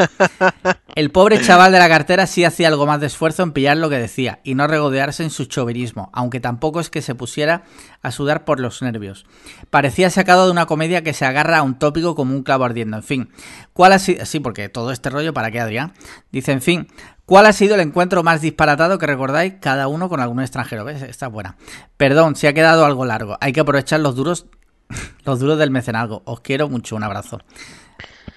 [0.94, 3.90] El pobre chaval de la cartera sí hacía algo más de esfuerzo en pillar lo
[3.90, 7.64] que decía y no regodearse en su choverismo, aunque tampoco es que se pusiera
[8.02, 9.26] a sudar por los nervios.
[9.68, 12.96] Parecía sacado de una comedia que se agarra a un tópico como un clavo ardiendo.
[12.96, 13.28] En fin,
[13.72, 14.24] ¿cuál ha sido?
[14.24, 15.92] Sí, porque todo este rollo, ¿para qué, Adrián?
[16.36, 16.88] Dice, en fin,
[17.26, 20.84] ¿Cuál ha sido el encuentro más disparatado que recordáis cada uno con algún extranjero?
[20.84, 21.02] ¿Ves?
[21.02, 21.56] Está buena.
[21.96, 23.36] Perdón, si ha quedado algo largo.
[23.40, 24.46] Hay que aprovechar los duros
[25.24, 26.22] los duros del mecenazgo.
[26.24, 27.40] Os quiero mucho, un abrazo.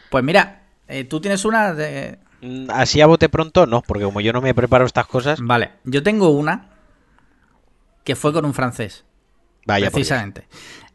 [0.09, 2.17] Pues mira, eh, tú tienes una de...
[2.41, 5.39] Mm, así a bote pronto, no, porque como yo no me preparo estas cosas...
[5.39, 6.69] Vale, yo tengo una
[8.03, 9.05] que fue con un francés.
[9.67, 10.47] Vaya, precisamente.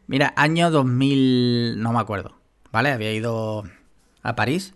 [0.07, 2.35] Mira, año 2000, no me acuerdo,
[2.73, 2.91] ¿vale?
[2.91, 3.63] Había ido
[4.21, 4.73] a París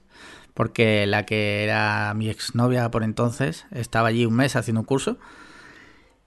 [0.53, 5.17] porque la que era mi exnovia por entonces estaba allí un mes haciendo un curso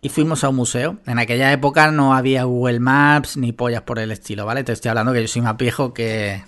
[0.00, 0.96] y fuimos a un museo.
[1.06, 4.64] En aquella época no había Google Maps ni pollas por el estilo, ¿vale?
[4.64, 6.42] Te estoy hablando que yo soy más viejo que...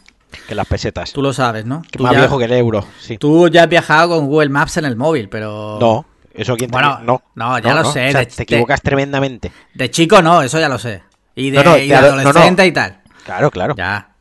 [0.49, 1.13] Que las pesetas.
[1.13, 1.83] Tú lo sabes, ¿no?
[2.01, 3.17] más viejo que el euro, sí.
[3.17, 5.79] Tú ya has viajado con Google Maps en el móvil, pero...
[5.81, 7.23] No, eso quién bueno, no.
[7.37, 8.13] No, ya lo sé.
[8.13, 9.53] te equivocas tremendamente.
[9.73, 11.03] De chico no, eso ya lo sé.
[11.37, 11.61] Y de,
[11.95, 13.01] adolescente y tal.
[13.25, 13.75] Claro, claro.
[13.77, 14.14] Ya.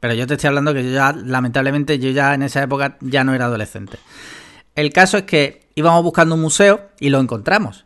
[0.00, 3.24] Pero yo te estoy hablando que yo ya, lamentablemente, yo ya en esa época ya
[3.24, 3.98] no era adolescente.
[4.74, 7.84] El caso es que íbamos buscando un museo y lo encontramos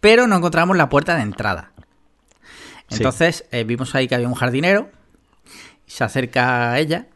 [0.00, 1.72] pero no encontramos la puerta de entrada.
[2.90, 4.90] Entonces eh, vimos ahí que había un jardinero,
[5.86, 7.08] se acerca a ella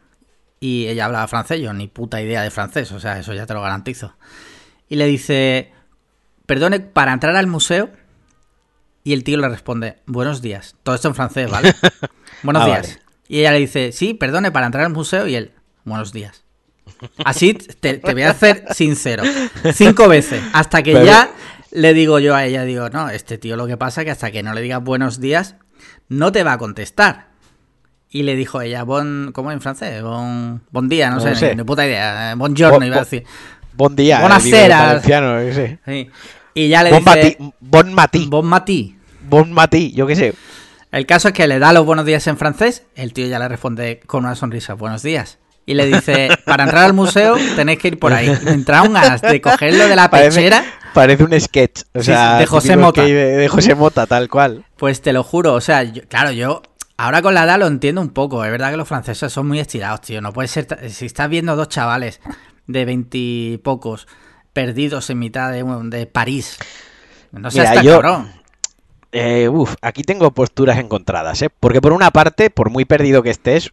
[0.59, 3.53] y ella hablaba francés, yo ni puta idea de francés, o sea, eso ya te
[3.53, 4.13] lo garantizo.
[4.89, 5.71] Y le dice,
[6.45, 7.89] perdone, para entrar al museo.
[9.03, 10.75] Y el tío le responde, buenos días.
[10.83, 11.73] Todo esto en francés, ¿vale?
[12.43, 12.99] buenos ah, días.
[13.31, 15.25] Y ella le dice, sí, perdone, para entrar al museo.
[15.25, 15.53] Y él,
[15.85, 16.43] buenos días.
[17.23, 19.23] Así te, voy a hacer sincero.
[19.73, 20.43] Cinco veces.
[20.51, 21.31] Hasta que ya
[21.71, 24.31] le digo yo a ella, digo, no, este tío lo que pasa es que hasta
[24.31, 25.55] que no le digas buenos días,
[26.09, 27.27] no te va a contestar.
[28.09, 30.03] Y le dijo ella, bon, ¿cómo en francés?
[30.03, 32.35] Bon, bon día, no, sé, Ni, puta idea.
[32.35, 33.23] Bon giorno, iba a decir.
[33.71, 34.19] Bon día.
[34.19, 35.01] Buonasera.
[35.01, 35.77] Sí.
[35.85, 36.09] sí.
[36.53, 37.37] Y ya le bon dice...
[37.61, 38.25] bon matí.
[38.27, 38.97] Bon matí.
[39.29, 40.33] Bon matí, yo qué sé.
[40.91, 43.47] El caso es que le da los buenos días en francés, el tío ya le
[43.47, 45.39] responde con una sonrisa, buenos días.
[45.65, 48.27] Y le dice, para entrar al museo tenéis que ir por ahí.
[48.43, 50.65] Me un ganas de cogerlo de la pechera.
[50.93, 53.03] Parece un sketch, o sea, de José Mota.
[53.03, 54.65] De, José Mota, tal cual.
[54.75, 56.61] Pues te lo juro, o sea, claro, yo
[56.97, 58.43] ahora con la edad lo entiendo un poco.
[58.43, 60.19] Es verdad que los franceses son muy estirados, tío.
[60.19, 60.91] No puede ser.
[60.91, 62.19] Si estás viendo dos chavales
[62.67, 64.07] de veintipocos
[64.51, 66.57] perdidos en mitad de, de París,
[67.31, 68.40] no seas tan cabrón.
[69.11, 71.49] Eh, uf, aquí tengo posturas encontradas, ¿eh?
[71.59, 73.71] Porque por una parte, por muy perdido que estés,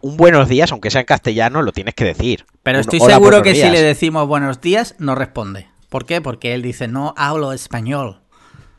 [0.00, 2.46] un buenos días, aunque sea en castellano, lo tienes que decir.
[2.62, 5.68] Pero estoy seguro que si le decimos buenos días, no responde.
[5.88, 6.20] ¿Por qué?
[6.20, 8.20] Porque él dice, no hablo español.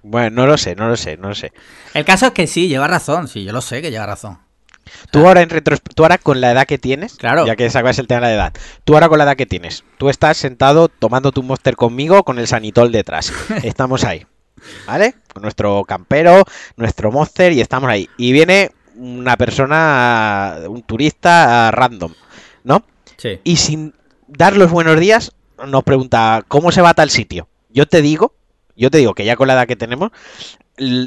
[0.03, 1.51] Bueno, no lo sé, no lo sé, no lo sé.
[1.93, 4.39] El caso es que sí, lleva razón, sí, yo lo sé que lleva razón.
[5.11, 7.45] Tú ahora en retro, tú ahora con la edad que tienes, claro.
[7.45, 8.53] ya que sacas el tema de la edad,
[8.85, 12.39] tú ahora con la edad que tienes, tú estás sentado tomando tu monster conmigo con
[12.39, 13.33] el sanitol detrás.
[13.63, 14.25] Estamos ahí,
[14.85, 15.15] ¿vale?
[15.33, 16.43] Con nuestro campero,
[16.75, 18.09] nuestro monster y estamos ahí.
[18.17, 22.13] Y viene una persona, un turista random,
[22.63, 22.83] ¿no?
[23.17, 23.39] Sí.
[23.43, 23.93] Y sin
[24.27, 25.33] dar los buenos días,
[25.65, 27.47] nos pregunta, ¿cómo se va a tal sitio?
[27.69, 28.33] Yo te digo,
[28.75, 30.11] yo te digo que ya con la edad que tenemos,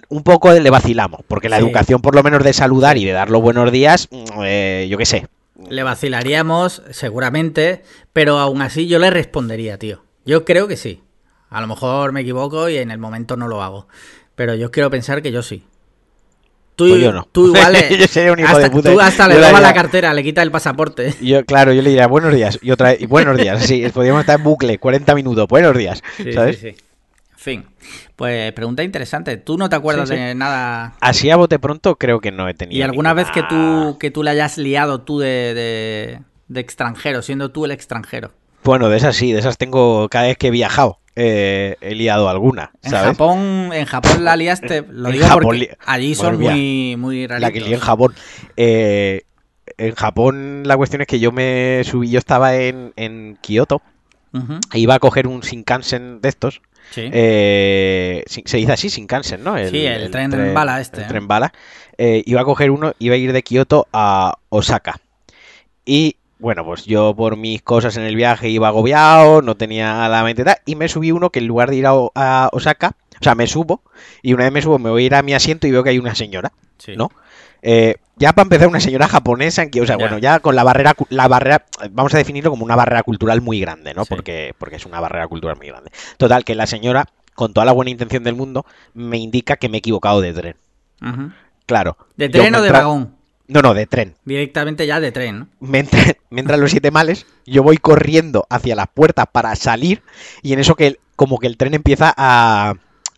[0.08, 3.30] un poco le vacilamos, porque la educación por lo menos de saludar y de dar
[3.30, 5.28] los buenos días, mm, eh, yo qué sé.
[5.68, 10.02] Le vacilaríamos, seguramente, pero aún así yo le respondería, tío.
[10.24, 11.02] Yo creo que sí.
[11.50, 13.88] A lo mejor me equivoco y en el momento no lo hago.
[14.36, 15.64] Pero yo quiero pensar que yo sí.
[16.76, 17.28] Tú, pues yo no.
[17.30, 18.92] Tú igual yo sería un hijo hasta, de puta.
[18.92, 21.14] Tú hasta le robas la cartera, le quita el pasaporte.
[21.20, 23.62] Yo, claro, yo le diría buenos días y otra y buenos días.
[23.66, 25.46] Sí, podríamos estar en bucle, 40 minutos.
[25.46, 26.02] Buenos días.
[26.32, 26.58] ¿sabes?
[26.58, 26.76] Sí, sí.
[27.32, 27.66] En fin,
[28.16, 29.36] pues pregunta interesante.
[29.36, 30.94] ¿Tú no te acuerdas de nada?
[31.00, 32.78] Así a bote pronto creo que no he tenido.
[32.78, 37.22] ¿Y alguna vez que tú, que tú le hayas liado tú de, de, de extranjero,
[37.22, 38.32] siendo tú el extranjero?
[38.64, 40.98] Bueno, de esas sí, de esas tengo cada vez que he viajado.
[41.16, 42.70] Eh, he liado alguna.
[42.82, 47.60] En Japón, en Japón la liaste, lo digo porque allí son muy, muy La que
[47.60, 48.14] lié en Japón.
[48.56, 49.22] Eh,
[49.76, 53.82] en Japón la cuestión es que yo me subí, yo estaba en, en Kioto,
[54.72, 56.62] e iba a coger un Shinkansen de estos.
[56.90, 57.08] Sí.
[57.12, 59.56] Eh, se dice así, Shinkansen, ¿no?
[59.56, 61.02] El, sí, el, tren, bala este.
[61.02, 61.52] El tren bala.
[61.98, 65.00] eh, iba a coger uno, iba a ir de Kioto a Osaka.
[65.84, 70.24] Y bueno, pues yo por mis cosas en el viaje iba agobiado, no tenía la
[70.24, 73.24] mente tal, y me subí uno que en lugar de ir a, a Osaka, o
[73.24, 73.82] sea, me subo,
[74.22, 75.90] y una vez me subo me voy a ir a mi asiento y veo que
[75.90, 76.94] hay una señora, Sí.
[76.96, 77.10] ¿no?
[77.62, 80.04] Eh, ya para empezar, una señora japonesa, en que, o sea, Ya.
[80.04, 83.60] bueno, ya con la barrera, la barrera, vamos a definirlo como una barrera cultural muy
[83.60, 84.04] grande, ¿no?
[84.04, 84.08] Sí.
[84.08, 85.90] Porque, porque es una barrera cultural muy grande.
[86.16, 89.76] Total, que la señora, con toda la buena intención del mundo, me indica que me
[89.76, 90.56] he equivocado de tren.
[91.66, 91.96] Claro.
[92.16, 93.14] ¿De tren o de vagón?
[93.50, 94.14] No, no, de tren.
[94.24, 95.48] Directamente ya de tren, ¿no?
[96.30, 100.02] Me entran los siete males, yo voy corriendo hacia las puertas para salir
[100.42, 102.70] y en eso que el- como que el tren empieza a,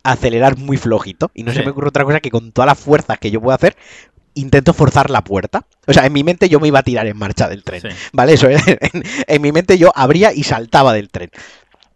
[0.03, 2.79] a acelerar muy flojito y no se me ocurre otra cosa que con todas las
[2.79, 3.77] fuerzas que yo puedo hacer
[4.35, 5.67] intento forzar la puerta.
[5.85, 7.81] O sea, en mi mente yo me iba a tirar en marcha del tren.
[7.81, 7.87] Sí.
[8.13, 8.33] ¿Vale?
[8.33, 11.29] Eso era- en, en mi mente yo abría y saltaba del tren.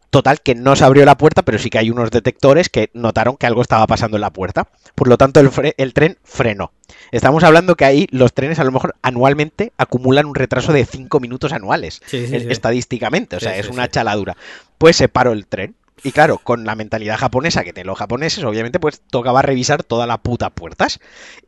[0.09, 3.35] Total, que no se abrió la puerta, pero sí que hay unos detectores que notaron
[3.35, 4.69] que algo estaba pasando en la puerta.
[4.95, 6.71] Por lo tanto, el, fre- el tren frenó.
[7.11, 11.19] Estamos hablando que ahí los trenes a lo mejor anualmente acumulan un retraso de 5
[11.19, 12.01] minutos anuales.
[12.05, 12.47] Sí, sí, eh, sí.
[12.49, 14.37] Estadísticamente, o sea, es una chaladura.
[14.77, 15.75] Pues se paró el tren.
[16.03, 20.07] Y claro, con la mentalidad japonesa que tienen los japoneses, obviamente, pues tocaba revisar todas
[20.07, 20.99] las putas puertas.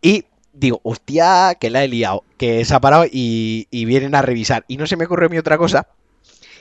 [0.02, 4.22] Y digo, hostia, que la he liado, que se ha parado y, y vienen a
[4.22, 4.66] revisar.
[4.68, 5.88] Y no se me ocurrió a mí otra cosa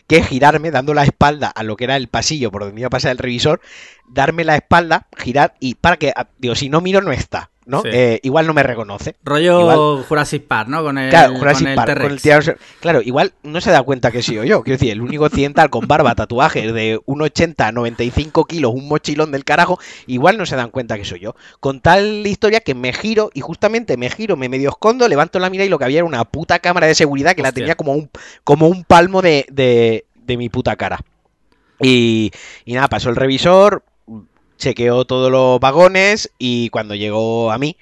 [0.09, 2.91] que girarme dando la espalda a lo que era el pasillo por donde iba a
[2.91, 3.61] pasar el revisor,
[4.09, 7.83] darme la espalda, girar y para que, digo, si no miro no está, ¿no?
[7.83, 7.89] Sí.
[7.93, 9.15] Eh, igual no me reconoce.
[9.23, 10.83] Rollo Igual- Jurassic Park, ¿no?
[10.83, 12.03] Con el, Claro, Jurassic con el Park, T-Rex.
[12.05, 14.63] con el tiranosaurio- Claro, igual no se da cuenta que soy yo.
[14.63, 19.45] Quiero decir, el único occidental con barba, tatuajes de 1,80, 95 kilos, un mochilón del
[19.45, 21.37] carajo, igual no se dan cuenta que soy yo.
[21.61, 25.51] Con tal historia que me giro y justamente me giro, me medio escondo, levanto la
[25.51, 27.93] mira y lo que había era una puta cámara de seguridad que la tenía como
[27.93, 28.11] un,
[28.45, 31.01] como un palmo de, de, de mi puta cara.
[31.81, 32.33] Y,
[32.65, 33.85] y nada, pasó el revisor,
[34.59, 37.77] chequeó todos los vagones y cuando llegó a mí,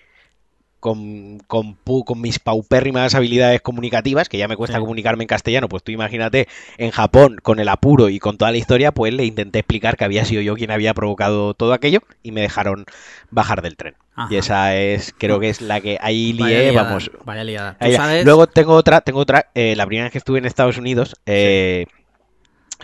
[0.78, 4.80] con, con, mis paupérrimas habilidades comunicativas, que ya me cuesta Sí.
[4.80, 6.46] comunicarme en castellano, pues tú imagínate
[6.78, 10.04] en Japón con el apuro y con toda la historia, pues le intenté explicar que
[10.04, 12.84] había sido yo quien había provocado todo aquello y me dejaron
[13.30, 13.96] bajar del tren.
[14.14, 14.32] Ajá.
[14.32, 17.10] Y esa es, creo que es la que ahí Vaya lié, liada, vamos.
[17.24, 17.76] Vaya liada.
[18.22, 21.86] Luego tengo otra, tengo otra, eh, la primera vez que estuve en Estados Unidos, eh,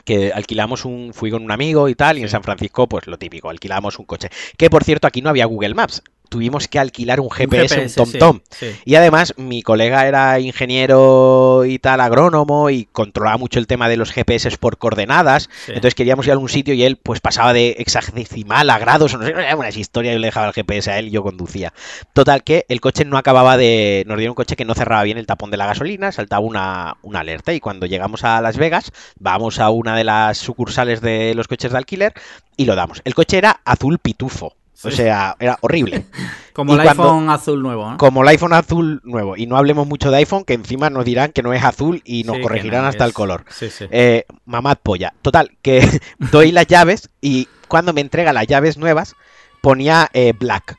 [0.04, 2.28] que alquilamos un, fui con un amigo y tal, y en.
[2.28, 4.30] San Francisco, pues lo típico, alquilamos un coche.
[4.56, 6.02] Que por cierto, aquí no había Google Maps.
[6.32, 8.40] Tuvimos que alquilar un GPS, un TomTom.
[8.48, 8.74] sí.
[8.86, 13.98] Y además, mi colega era ingeniero y tal, agrónomo, y controlaba mucho el tema de
[13.98, 15.50] los GPS por coordenadas.
[15.66, 15.72] Sí.
[15.72, 19.18] Entonces queríamos ir a algún sitio y él pues pasaba de hexadecimal a grados, o
[19.18, 21.74] no sé, eran unas historias, yo le dejaba el GPS a él y yo conducía.
[22.14, 24.04] Total que el coche no acababa de...
[24.06, 26.96] Nos dieron un coche que no cerraba bien el tapón de la gasolina, saltaba una,
[27.02, 31.34] una alerta y cuando llegamos a Las Vegas, vamos a una de las sucursales de
[31.34, 32.14] los coches de alquiler
[32.56, 33.02] y lo damos.
[33.04, 34.54] El coche era azul pitufo.
[34.84, 36.06] O sea, era horrible.
[36.52, 37.96] Como y el cuando- iPhone azul nuevo, ¿no?
[37.98, 39.36] Como el iPhone azul nuevo.
[39.36, 42.24] Y no hablemos mucho de iPhone, que encima nos dirán que no es azul y
[42.24, 43.44] nos Sí, corregirán no, hasta el color.
[43.48, 43.86] Sí, sí.
[43.90, 45.14] Eh, mamad polla.
[45.22, 45.80] Total, que
[46.30, 49.14] doy las llaves y cuando me entrega las llaves nuevas
[49.62, 50.76] ponía eh, black.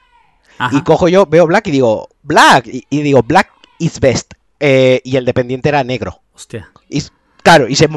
[0.60, 0.78] Ajá.
[0.78, 2.68] Y cojo yo, veo black y digo, black.
[2.68, 4.34] Y, y digo, black is best.
[4.60, 6.22] Eh, y el dependiente era negro.
[6.36, 6.70] Hostia.
[6.89, 7.02] Y,
[7.42, 7.89] claro, y se,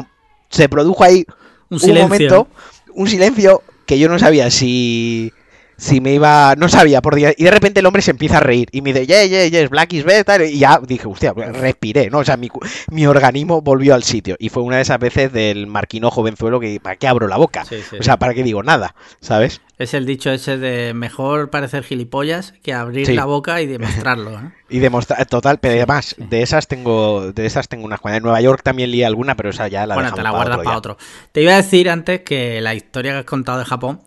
[0.49, 1.25] se produjo ahí
[1.69, 2.07] Un un, silencio.
[2.07, 2.47] momento,
[2.95, 5.31] un silencio que yo no sabía si,
[5.77, 8.41] si me iba, no sabía por día, y de repente el hombre se empieza a
[8.41, 12.09] reír y me dice, yeah, yeah, yes, black is better, y ya dije, hostia, respiré,
[12.09, 12.19] ¿no?
[12.19, 12.49] O sea, mi,
[12.91, 16.79] mi organismo volvió al sitio, y fue una de esas veces del marquino jovenzuelo que,
[16.79, 17.63] ¿para qué abro la boca?
[17.65, 17.97] Sí, sí.
[17.99, 18.95] O sea, ¿para qué digo nada?
[19.19, 19.61] ¿Sabes?
[19.77, 23.13] Es el dicho ese de mejor parecer gilipollas que abrir Sí.
[23.13, 24.51] la boca y demostrarlo, ¿eh?
[24.69, 28.17] Y demostrar, total, pero además, de esas tengo, de esas tengo unas cuantas.
[28.17, 30.55] En Nueva York también lié alguna, pero esa ya la bueno, te la para guardas
[30.57, 30.97] otro para otro.
[31.31, 34.01] Te iba a decir antes que la historia que has contado de Japón,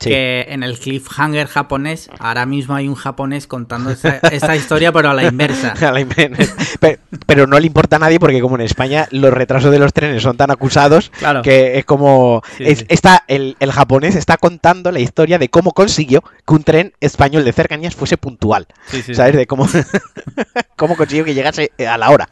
[0.00, 0.10] Sí.
[0.10, 5.14] que en el cliffhanger japonés, ahora mismo hay un japonés contando esa historia, pero a
[5.14, 5.72] la inversa.
[5.80, 6.36] A la inven-
[6.80, 9.92] pero, pero no le importa a nadie porque como en España los retrasos de los
[9.92, 11.42] trenes son tan acusados Claro.
[11.42, 12.86] que es como Sí, es- sí.
[12.88, 17.44] está el, el japonés está contando la historia de cómo consiguió que un tren español
[17.44, 18.66] de cercanías fuese puntual
[19.14, 19.68] sabes de cómo
[20.76, 22.28] cómo consiguió que llegase a la hora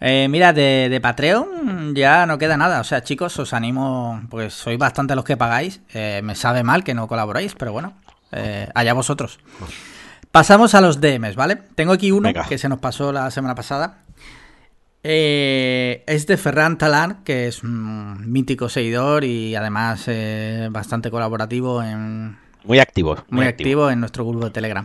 [0.00, 2.80] Eh, mira, de, de Patreon ya no queda nada.
[2.80, 5.80] O sea, chicos, os animo, pues sois bastante los que pagáis.
[5.92, 7.94] Eh, me sabe mal que no colaboráis, pero bueno,
[8.32, 9.40] eh, allá vosotros.
[10.30, 11.56] Pasamos a los DMs, ¿vale?
[11.74, 12.44] Tengo aquí uno Venga.
[12.46, 14.02] que se nos pasó la semana pasada.
[15.02, 21.82] Eh, es de Ferran Talán, que es un mítico seguidor y además eh, bastante colaborativo
[21.82, 24.84] en, muy activo muy activo en nuestro grupo de Telegram.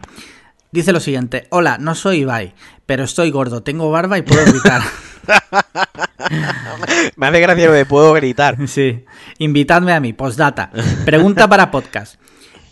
[0.74, 2.56] Dice lo siguiente: Hola, no soy Ibai,
[2.88, 4.82] pero estoy gordo, tengo barba y puedo gritar.
[7.16, 9.06] me hace gracia lo de puedo gritar Sí.
[9.38, 10.72] Invitadme a mí, postdata.
[11.06, 12.20] Pregunta para podcast.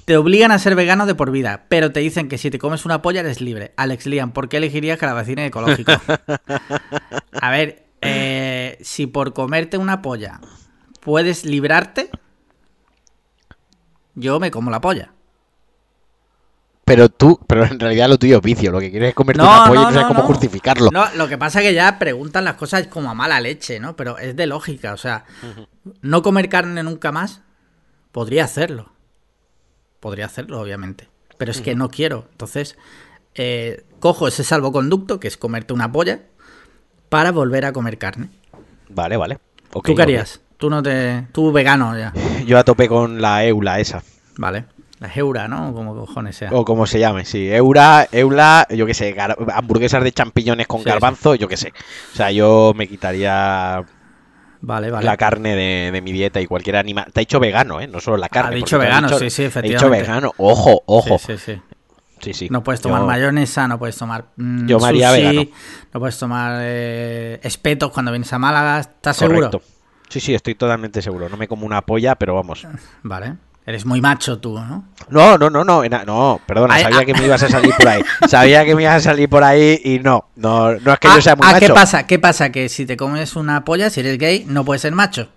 [0.06, 2.86] Te obligan a ser vegano de por vida, pero te dicen que si te comes
[2.86, 3.72] una polla eres libre.
[3.78, 5.92] Alex Liam, ¿por qué elegirías calabacines ecológico?
[7.40, 10.42] a ver, eh, si por comerte una polla
[11.02, 12.10] puedes librarte,
[14.16, 15.14] yo me como la polla.
[16.92, 19.48] Pero tú, pero en realidad lo tuyo es vicio, lo que quieres es comerte No,
[19.48, 20.90] una polla no, y no sabes no, cómo justificarlo.
[20.92, 23.96] No, lo que pasa es que ya preguntan las cosas como a mala leche, ¿no?
[23.96, 25.24] Pero es de lógica, o sea,
[26.02, 27.44] no comer carne nunca más,
[28.12, 28.92] podría hacerlo.
[30.02, 31.08] Podría hacerlo, obviamente.
[31.38, 32.28] Pero es que no quiero.
[32.32, 32.78] Entonces,
[33.36, 36.24] eh, cojo ese salvoconducto, que es comerte una polla,
[37.08, 38.32] para volver a comer carne.
[38.90, 39.40] Vale, vale.
[39.72, 40.42] Ok, ¿Tú qué harías?
[40.58, 41.26] Tú no te.
[41.32, 42.12] Tú vegano ya.
[42.46, 44.04] Yo a tope con la eula esa.
[44.36, 44.66] Vale.
[45.02, 45.74] La heura, ¿no?
[45.74, 46.52] Como cojones sea.
[46.54, 47.50] O como se llame, sí.
[47.52, 49.16] Eura, eula, yo qué sé,
[49.52, 51.74] hamburguesas de champiñones con Sí, garbanzo, yo qué sé.
[52.14, 53.84] O sea, yo me quitaría
[54.62, 55.04] Vale, vale.
[55.04, 57.08] la carne de, de mi dieta y cualquier animal.
[57.12, 57.88] Te ha dicho vegano, ¿eh?
[57.88, 58.58] No solo la carne.
[58.58, 60.02] dicho porque te vegano, sí, sí, He dicho efectivamente.
[60.08, 60.32] vegano.
[60.38, 61.18] Ojo, ojo.
[61.18, 61.62] Sí, sí, sí.
[62.20, 62.48] Sí, sí.
[62.52, 65.42] No puedes tomar Yo- mayonesa, no puedes tomar mm, Yo sushi, vegano.
[65.92, 68.80] no puedes tomar eh, espetos cuando vienes a Málaga.
[68.82, 69.50] ¿Estás seguro?
[69.50, 69.62] Correcto.
[70.10, 71.28] Sí, sí, estoy totalmente seguro.
[71.28, 72.68] No me como una polla, pero vamos.
[73.02, 73.34] Vale.
[73.66, 74.86] Eres muy macho tú, ¿no?
[75.10, 77.06] No, no, no, no, no, perdona, Ay, sabía ah.
[77.06, 78.02] que me ibas a salir por ahí.
[78.28, 81.16] Sabía que me ibas a salir por ahí y no, no, no es que ah,
[81.16, 81.68] yo sea muy ah, macho.
[81.68, 82.08] ¿qué pasa?
[82.08, 82.52] ¿Qué pasa?
[82.52, 85.30] Que si te comes una polla, si eres gay, no puedes ser macho.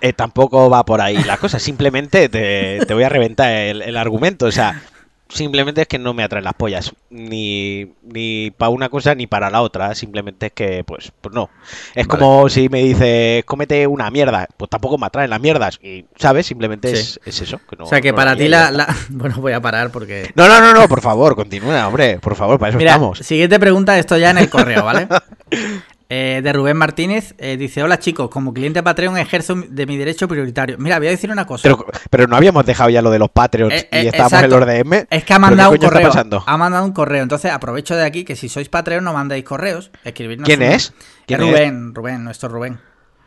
[0.00, 3.96] Eh, tampoco va por ahí la cosa, simplemente te, te voy a reventar el, el
[3.96, 4.82] argumento, o sea,
[5.28, 9.50] simplemente es que no me atraen las pollas, ni, ni para una cosa ni para
[9.50, 11.50] la otra, simplemente es que, pues, pues no.
[11.94, 12.20] Es Vale.
[12.20, 16.46] como si me dices, cómete una mierda, pues tampoco me atraen las mierdas, y, ¿sabes?
[16.46, 17.20] Simplemente es, Sí.
[17.26, 17.58] es eso.
[17.68, 18.66] que no- o sea que no para ti la-
[19.08, 20.30] Bueno, voy a parar porque...
[20.34, 23.18] No, no, no, no, por favor, continúa, hombre, por favor, para eso Mira, estamos.
[23.18, 25.08] siguiente pregunta, esto ya en el correo, ¿vale?
[26.08, 30.28] Eh, de Rubén Martínez, eh, dice, hola chicos, como cliente Patreon ejerzo de mi derecho
[30.28, 30.76] prioritario.
[30.78, 31.62] Mira, voy a decir una cosa.
[31.64, 34.44] Pero, pero no habíamos dejado ya lo de los Patreons Eh, y eh, estábamos en
[34.44, 34.60] exacto.
[34.60, 35.06] los DM.
[35.10, 36.42] Es que ha ¿Pero mandado un correo.
[36.46, 37.22] Ha mandado un correo.
[37.24, 39.90] Entonces aprovecho de aquí que si sois Patreon no mandáis correos.
[40.04, 40.94] Escribirnos ¿Quién es?
[41.26, 41.52] ¿Quién es es?
[41.52, 42.78] Rubén, Rubén, nuestro Rubén.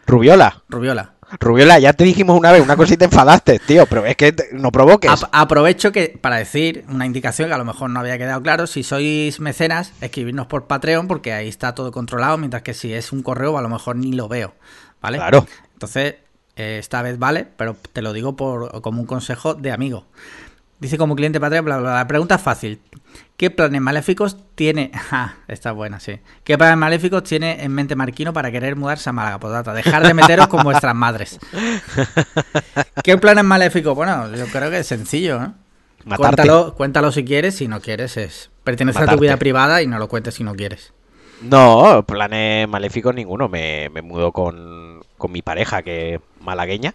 [0.08, 0.64] Rubiola.
[0.70, 1.14] Rubiola.
[1.40, 4.72] Rubiola, ya te dijimos una vez una cosita enfadaste, tío, pero es que te- no
[4.72, 5.12] provoques.
[5.12, 8.66] Ap- aprovecho que para decir una indicación que a lo mejor no había quedado claro.
[8.68, 12.38] Si sois mecenas, escribirnos por Patreon porque ahí está todo controlado.
[12.38, 14.54] Mientras que si es un correo, a lo mejor ni lo veo.
[15.02, 15.18] ¿Vale?
[15.18, 15.46] Claro.
[15.74, 16.16] Entonces,
[16.56, 20.06] eh, esta vez vale, pero te lo digo por, como un consejo de amigo.
[20.80, 21.98] Dice como cliente Patreon, bla, bla, bla.
[21.98, 22.82] La pregunta es fácil.
[23.36, 24.92] ¿Qué planes maléficos tiene...
[25.12, 26.20] Ah, está buena, sí.
[26.44, 29.40] ¿Qué planes maléficos tiene en mente Marquino para querer mudarse a Málaga?
[29.40, 31.40] Podata, dejar de meteros con vuestras madres.
[33.04, 33.96] ¿Qué planes maléficos?
[33.96, 35.56] Bueno, yo creo que es sencillo, ¿no?
[36.06, 36.36] Matarte.
[36.36, 38.50] Cuéntalo, cuéntalo si quieres, si no quieres es...
[38.64, 40.94] Pertenece a tu vida privada y no lo cuentes si no quieres.
[41.42, 43.50] No, planes maléficos ninguno.
[43.50, 46.94] Me, me mudo con, con mi pareja, que es malagueña.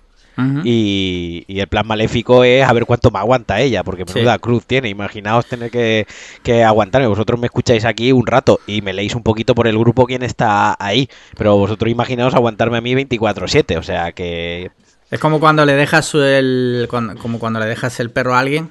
[0.64, 4.14] Y, y el plan maléfico es a ver cuánto me aguanta ella, porque Sí.
[4.14, 4.88] menuda cruz tiene.
[4.88, 6.07] Imaginaos tener que,
[6.42, 7.07] que aguantarme.
[7.09, 10.23] Vosotros me escucháis aquí un rato y me leéis un poquito por el grupo quién
[10.23, 11.09] está ahí.
[11.37, 13.77] Pero vosotros imaginaos aguantarme a mí 24-7.
[13.79, 14.70] O sea que
[15.11, 18.70] Es como cuando le dejas el cuando- como cuando le dejas el perro a alguien.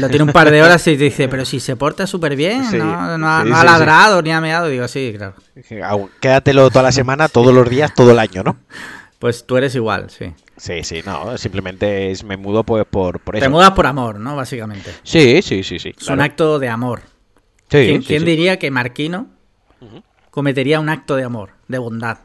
[0.00, 2.62] Lo tiene un par de horas y te dice, pero si se porta súper bien,
[2.66, 4.68] Sí, no, no ha, sí, no ha sí, ladrado ni ha meado.
[4.68, 5.34] Digo, sí, claro.
[6.20, 8.56] quédatelo toda la semana, todos los días, todo el año, ¿no?
[9.18, 10.32] Pues tú eres igual, sí.
[10.58, 13.50] Sí, sí, no, simplemente es, me mudo pues por, por Te eso.
[13.50, 14.36] mudas por amor, ¿no?
[14.36, 14.90] Básicamente.
[15.02, 15.90] Sí, sí, sí, sí.
[15.90, 16.14] Es claro.
[16.14, 17.02] un acto de amor.
[17.70, 18.26] Sí, ¿Quién, sí, quién sí.
[18.26, 19.28] diría que Marquino
[20.30, 22.18] cometería un acto de amor, de bondad?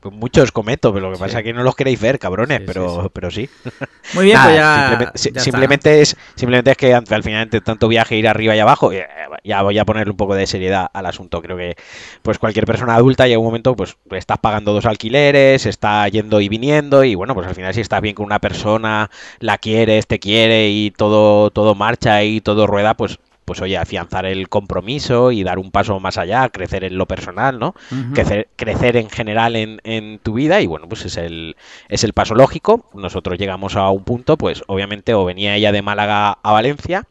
[0.00, 1.22] Pues muchos cometo, pero lo que Sí.
[1.24, 3.50] pasa es que no los queréis ver, cabrones, Sí, pero, sí, pero sí.
[4.14, 5.12] Muy bien, Nada, pues ya.
[5.36, 8.58] simplemente, ya es simplemente es que al al final entre tanto viaje ir arriba y
[8.60, 9.06] abajo eh,
[9.44, 11.76] ya voy a ponerle un poco de seriedad al asunto creo que
[12.22, 16.48] pues cualquier persona adulta llega un momento pues estás pagando dos alquileres está yendo y
[16.48, 20.18] viniendo y bueno pues al final si estás bien con una persona la quieres te
[20.18, 25.42] quiere y todo todo marcha y todo rueda pues pues oye, afianzar el compromiso y
[25.42, 27.74] dar un paso más allá, crecer en lo personal, ¿no?
[28.14, 31.56] crecer, crecer en general en, en tu vida y bueno, pues es el,
[31.88, 32.86] es el paso lógico.
[32.94, 37.06] Nosotros llegamos a un punto, pues obviamente o venía ella de Málaga a Valencia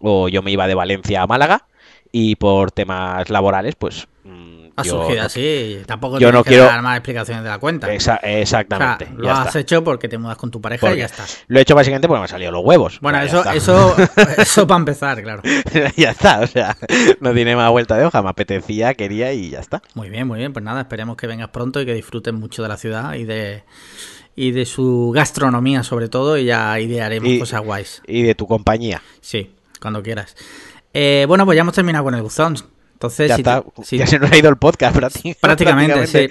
[0.00, 1.66] o yo me iba de Valencia a Málaga
[2.16, 5.78] y por temas laborales, pues mm, Ha yo surgido así.
[5.84, 7.88] Tampoco yo no que quiero- dar más explicaciones de la cuenta.
[7.92, 9.58] Exa- O sea, exactamente, lo has está.
[9.58, 11.24] hecho porque te mudas con tu pareja Porque y ya está.
[11.48, 12.98] Lo he hecho básicamente porque me han salido los huevos.
[13.00, 13.96] Bueno, eso, eso,
[14.38, 15.42] eso para empezar, claro.
[15.96, 16.76] ya está, o sea,
[17.20, 19.82] no tiene más vuelta de hoja, me apetecía, quería y ya está.
[19.94, 20.52] Muy bien, muy bien.
[20.52, 23.64] Pues nada, esperemos que vengas pronto y que disfruten mucho de la ciudad y de
[24.36, 28.02] y de su gastronomía sobre todo y ya idearemos Y- cosas guays.
[28.06, 29.02] Y de tu compañía.
[29.20, 29.50] Sí,
[29.80, 30.34] cuando quieras.
[30.94, 32.56] Eh, bueno, pues ya hemos terminado con el buzón.
[32.94, 35.38] Entonces, Ya si está, te- si- ya se nos ha ido el podcast prácticamente.
[35.40, 36.28] prácticamente, sí.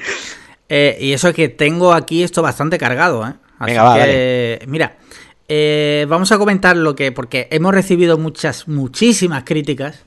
[0.69, 3.33] Eh, y eso que tengo aquí esto bastante cargado, ¿eh?
[3.59, 4.97] Así Venga, va, que, mira,
[5.47, 10.03] eh, vamos a comentar lo que, porque hemos recibido muchas, muchísimas críticas,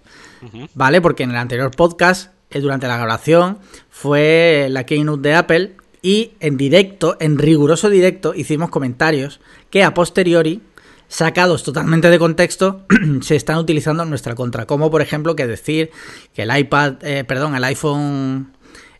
[0.74, 1.00] ¿vale?
[1.00, 3.58] Porque en el anterior podcast, eh, durante la grabación,
[3.90, 9.40] fue la keynote de Apple y en directo, en riguroso directo, hicimos comentarios
[9.70, 10.62] que a posteriori
[11.08, 12.86] sacados totalmente de contexto,
[13.20, 14.66] se están utilizando en nuestra contra.
[14.66, 15.90] Como por ejemplo que decir
[16.34, 18.52] que el iPad, eh, perdón, el iPhone,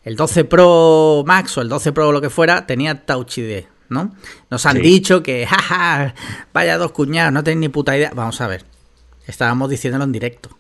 [0.05, 3.65] el 12 Pro Max o el 12 Pro o lo que fuera, tenía Touch ID,
[3.89, 4.15] ¿no?
[4.51, 6.15] Nos han dicho que, jaja,
[6.53, 8.13] vaya dos cuñados, no tenéis ni puta idea.
[8.15, 8.65] Vamos a ver,
[9.27, 10.51] estábamos diciéndolo en directo.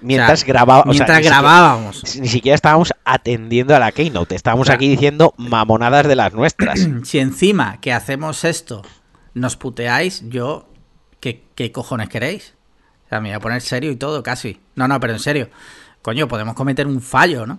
[0.00, 2.16] Mientras, grabábamos mientras grabábamos.
[2.20, 4.34] ni siquiera estábamos atendiendo a la Keynote.
[4.34, 6.86] Estábamos aquí diciendo mamonadas de las nuestras.
[7.04, 8.82] si encima que hacemos esto
[9.34, 10.66] nos puteáis, yo,
[11.20, 12.54] ¿qué, cojones queréis?
[13.06, 14.60] O sea, me voy a poner serio y todo, casi.
[14.76, 15.50] No, no, pero en serio.
[16.02, 17.58] Coño, podemos cometer un fallo, ¿no?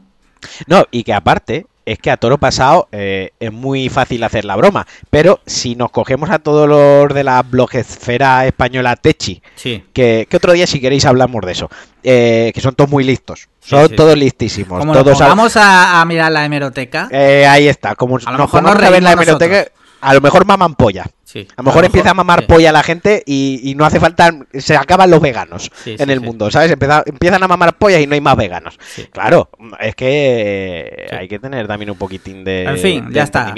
[0.68, 4.56] No, y que aparte, es que a toro pasado eh, es muy fácil hacer la
[4.56, 4.86] broma.
[5.10, 9.84] Pero si nos cogemos a todos los de la blogesfera española Techi, sí.
[9.94, 11.70] que, otro día si queréis hablamos de eso,
[12.04, 13.50] eh, que son todos muy listos.
[13.60, 14.80] Son todos listísimos.
[14.80, 17.08] Como todos vamos a, mirar la hemeroteca.
[17.12, 17.96] Eh, ahí está.
[17.96, 19.66] Como a lo mejor nos a ver la hemeroteca
[20.06, 21.06] a lo mejor maman polla.
[21.42, 25.10] A lo mejor empieza a mamar polla la gente y, no hace falta, se acaban
[25.10, 26.72] los veganos en el mundo, ¿sabes?
[26.72, 28.78] empiezan a mamar polla y no hay más veganos.
[29.12, 33.54] Claro, es que hay que tener también un poquitín de, en fin, ya está.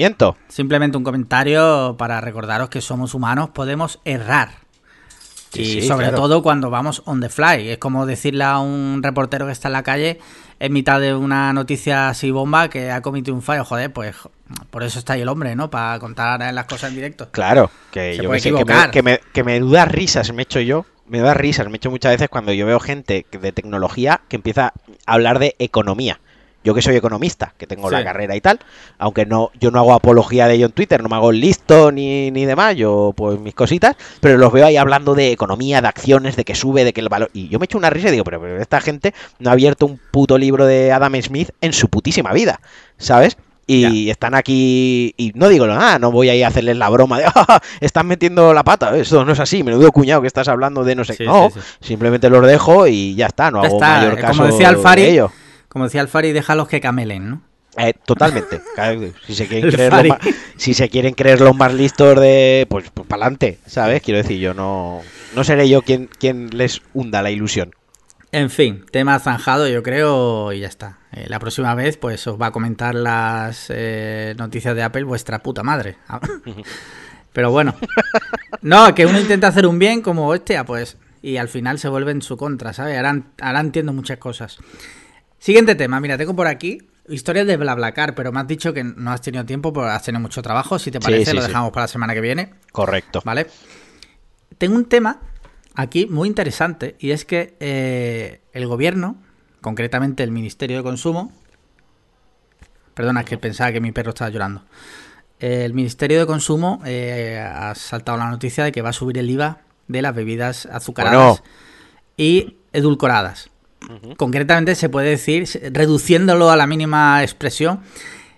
[0.48, 4.50] Simplemente un comentario para recordaros que somos humanos, podemos errar.
[5.54, 7.70] y sobre todo cuando vamos on the fly.
[7.70, 10.20] Es como decirle a un reportero que está en la calle
[10.60, 13.64] en mitad de una noticia así bomba que ha cometido un fallo.
[13.64, 14.16] Joder, pues
[14.70, 15.70] por eso está ahí el hombre, ¿no?
[15.70, 17.30] Para contar las cosas en directo.
[17.32, 18.42] Claro, que yo me,
[18.92, 20.86] que me, que me, duda risas me echo yo.
[21.08, 24.74] Me da risas, me echo muchas veces cuando yo veo gente de tecnología que empieza
[25.06, 26.20] a hablar de economía.
[26.66, 28.60] Yo que soy economista, que tengo la carrera y tal,
[28.98, 32.30] aunque no, yo no hago apología de ello en Twitter, no me hago listo ni,
[32.32, 36.36] ni demás, yo pues mis cositas, pero los veo ahí hablando de economía, de acciones,
[36.36, 37.30] de que sube, de que el valor.
[37.32, 39.86] Y yo me echo una risa y digo, pero, pero esta gente no ha abierto
[39.86, 42.60] un puto libro de Adam Smith en su putísima vida,
[42.98, 43.38] ¿sabes?
[43.70, 47.20] Y están aquí, y no digo nada, no voy a ir a hacerles la broma
[47.20, 50.86] de, ah, están metiendo la pata, eso no es así, menudo cuñado que estás hablando
[50.86, 51.26] de no sé qué.
[51.26, 51.50] no,
[51.82, 55.32] simplemente los dejo y ya está, no hago mayor caso como decía Alfari, de ello.
[55.68, 57.42] Como decía Alfari, déjalos que camelen, ¿no?
[57.78, 58.62] Eh, totalmente.
[59.26, 60.20] Si se, quieren creer los más,
[60.58, 62.66] si se quieren creer los más listos de.
[62.70, 64.02] Pues, pues para adelante, ¿sabes?
[64.02, 65.02] Quiero decir, yo no.
[65.36, 67.76] No seré yo quien, quien les hunda la ilusión.
[68.32, 71.00] En fin, tema zanjado, yo creo, y ya está.
[71.14, 75.42] Eh, la próxima vez, pues os va a comentar las eh, noticias de Apple vuestra
[75.42, 75.98] puta madre.
[77.34, 77.76] Pero bueno,
[78.62, 82.12] no, que uno intenta hacer un bien como, hostia, pues, y al final se vuelve
[82.12, 82.98] en su contra, ¿sabes?
[82.98, 84.58] Ahora, ahora entiendo muchas cosas.
[85.40, 89.12] Siguiente tema, mira, tengo por aquí historias de BlaBlaCar, pero me has dicho que no
[89.12, 90.80] has tenido tiempo, porque has tenido mucho trabajo.
[90.80, 92.54] Si te parece, lo dejamos para la semana que viene.
[92.72, 93.22] Correcto.
[93.24, 93.48] ¿Vale?
[94.58, 95.20] Tengo un tema
[95.78, 99.16] aquí muy interesante y es que eh, el gobierno,
[99.62, 101.32] concretamente el Ministerio de Consumo,
[102.96, 104.64] perdona, es que pensaba que mi perro estaba llorando.
[105.40, 109.30] El Ministerio de Consumo eh, ha saltado la noticia de que va a subir el
[109.30, 111.44] IVA de las bebidas azucaradas
[112.18, 113.52] y edulcoradas.
[114.18, 117.82] Concretamente se puede decir, reduciéndolo a la mínima expresión,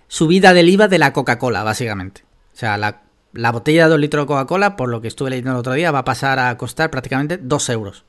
[0.08, 2.22] subida del IVA de la Coca-Cola, básicamente.
[2.52, 3.00] O sea, la
[3.32, 5.90] la botella de 2 litros de Coca-Cola, por lo que estuve leyendo el otro día,
[5.90, 8.04] va a pasar a costar prácticamente 2 euros.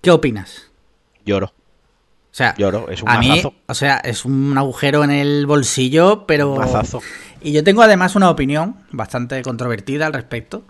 [0.00, 0.70] ¿Qué opinas?
[1.24, 1.46] Lloro.
[1.46, 6.26] O sea, Lloro, es un a mí, o sea, es un agujero en el bolsillo,
[6.26, 6.56] pero...
[6.56, 7.00] Mazazo.
[7.40, 10.64] Y yo tengo además una opinión bastante controvertida al respecto.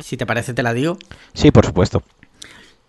[0.00, 0.96] Si te parece, te la digo.
[1.34, 2.02] Sí, por supuesto.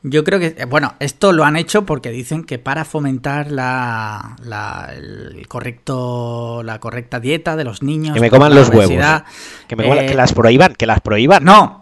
[0.08, 4.36] Yo creo que, eh, bueno, esto lo han hecho porque dicen que para fomentar la,
[4.44, 8.14] la el correcto, la correcta dieta de los niños.
[8.14, 9.24] Que me coman los huevos.
[9.68, 11.44] Que, me que las prohíban, que las prohíban.
[11.44, 11.82] No,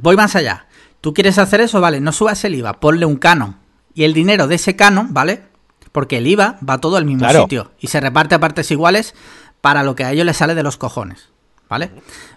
[0.00, 0.66] voy más allá.
[1.00, 3.56] Tú quieres hacer eso, vale, no subas el IVA, ponle un canon.
[3.94, 5.42] Y el dinero de ese canon, ¿vale?
[5.90, 9.16] Porque el IVA va todo al mismo sitio y se reparte a partes iguales
[9.60, 11.30] para lo que a ellos les sale de los cojones,
[11.68, 11.90] ¿vale?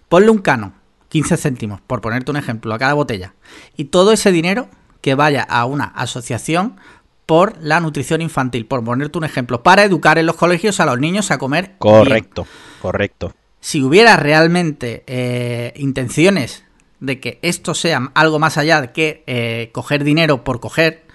[0.07, 0.73] Ponle un canon,
[1.09, 3.35] 15 céntimos, por ponerte un ejemplo, a cada botella.
[3.77, 4.69] Y todo ese dinero
[5.01, 6.77] que vaya a una asociación
[7.25, 10.99] por la nutrición infantil, por ponerte un ejemplo, para educar en los colegios a los
[10.99, 11.75] niños a comer.
[11.77, 12.47] Correcto,
[12.81, 13.33] correcto.
[13.59, 16.63] Si hubiera realmente eh, intenciones
[16.99, 21.05] de que esto sea algo más allá de que eh, coger dinero por coger,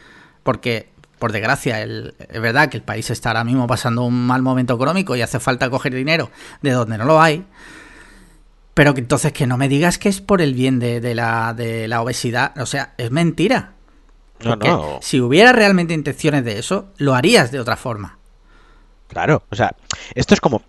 [0.43, 4.74] porque por desgracia es verdad que el país está ahora mismo pasando un mal momento
[4.74, 6.30] económico y hace falta coger dinero
[6.62, 7.45] de donde no lo hay,
[8.74, 11.89] pero que entonces que no me digas que es por el bien de, la, de
[11.89, 12.53] la obesidad.
[12.59, 13.74] O sea, es mentira.
[14.45, 18.19] No, si hubiera realmente intenciones de eso, lo harías de otra forma.
[19.09, 19.75] Claro, o sea,
[20.15, 20.63] esto es como...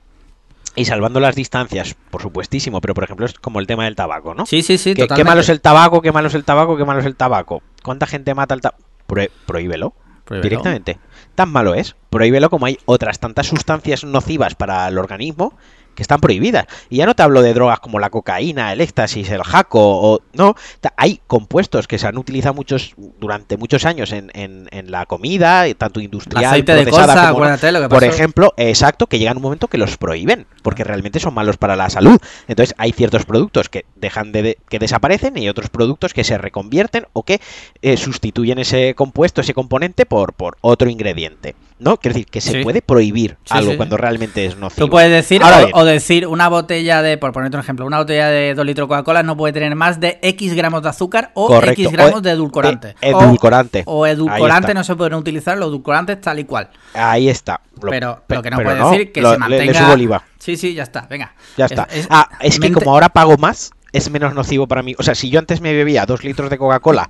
[0.78, 4.34] Y salvando las distancias, por supuestísimo, pero por ejemplo es como el tema del tabaco,
[4.34, 4.46] ¿no?
[4.46, 6.02] Sí, sí, sí, ¿Qué, qué malo es el tabaco?
[6.02, 6.76] ¿Qué malo es el tabaco?
[6.76, 7.64] ¿Qué malo es el tabaco?
[7.82, 8.84] ¿Cuánta gente mata el tabaco?
[9.06, 9.94] prohíbelo.
[10.26, 10.50] Prohíbelo.
[10.50, 10.98] Directamente.
[11.36, 11.96] Tan malo es.
[12.10, 15.54] Prohíbelo como hay otras tantas sustancias nocivas para el organismo
[15.96, 16.66] que están prohibidas.
[16.89, 20.20] Y ya no te hablo de drogas como la cocaína, el éxtasis, el jaco, o
[20.34, 20.56] no.
[20.98, 25.66] Hay compuestos que se han utilizado muchos durante muchos años en, en- en la comida,
[25.76, 27.46] tanto industrial, aceite de procesada como lo
[27.89, 31.58] que Por ejemplo, exacto, que llegan un momento que los prohíben, porque realmente son malos
[31.58, 32.18] para la salud.
[32.48, 36.38] Entonces hay ciertos productos que dejan de, de- que desaparecen y otros productos que se
[36.38, 37.39] reconvierten o que
[37.82, 41.56] eh, sustituyen ese compuesto, ese componente por, por otro ingrediente.
[41.78, 41.98] ¿No?
[41.98, 42.64] Quiero decir que se Sí.
[42.64, 44.86] puede prohibir Sí, algo sí, cuando realmente es nocivo.
[44.86, 48.28] Tú puedes decir, Ahora o, decir una botella de, por ponerte un ejemplo, una botella
[48.30, 51.48] de 2 litros de Coca-Cola no puede tener más de X gramos de azúcar o
[51.48, 52.96] Correcto, X gramos e- de edulcorante.
[53.02, 53.84] e- O- edulcorante.
[53.88, 56.70] O, edulcorante no se pueden utilizar, los edulcorantes tal y cual.
[56.94, 57.60] ahí está.
[57.82, 59.80] Lo- pero pe- lo que no puede decir que lo- se le- le mantenga.
[59.86, 60.24] subo el IVA.
[60.40, 61.34] Sí, sí, ya está, venga.
[61.58, 61.84] Ya está.
[61.92, 64.96] Es- es- ah, es que como ahora pago más, es menos nocivo para mí.
[64.98, 67.10] O sea, si yo antes me bebía dos litros de Coca-Cola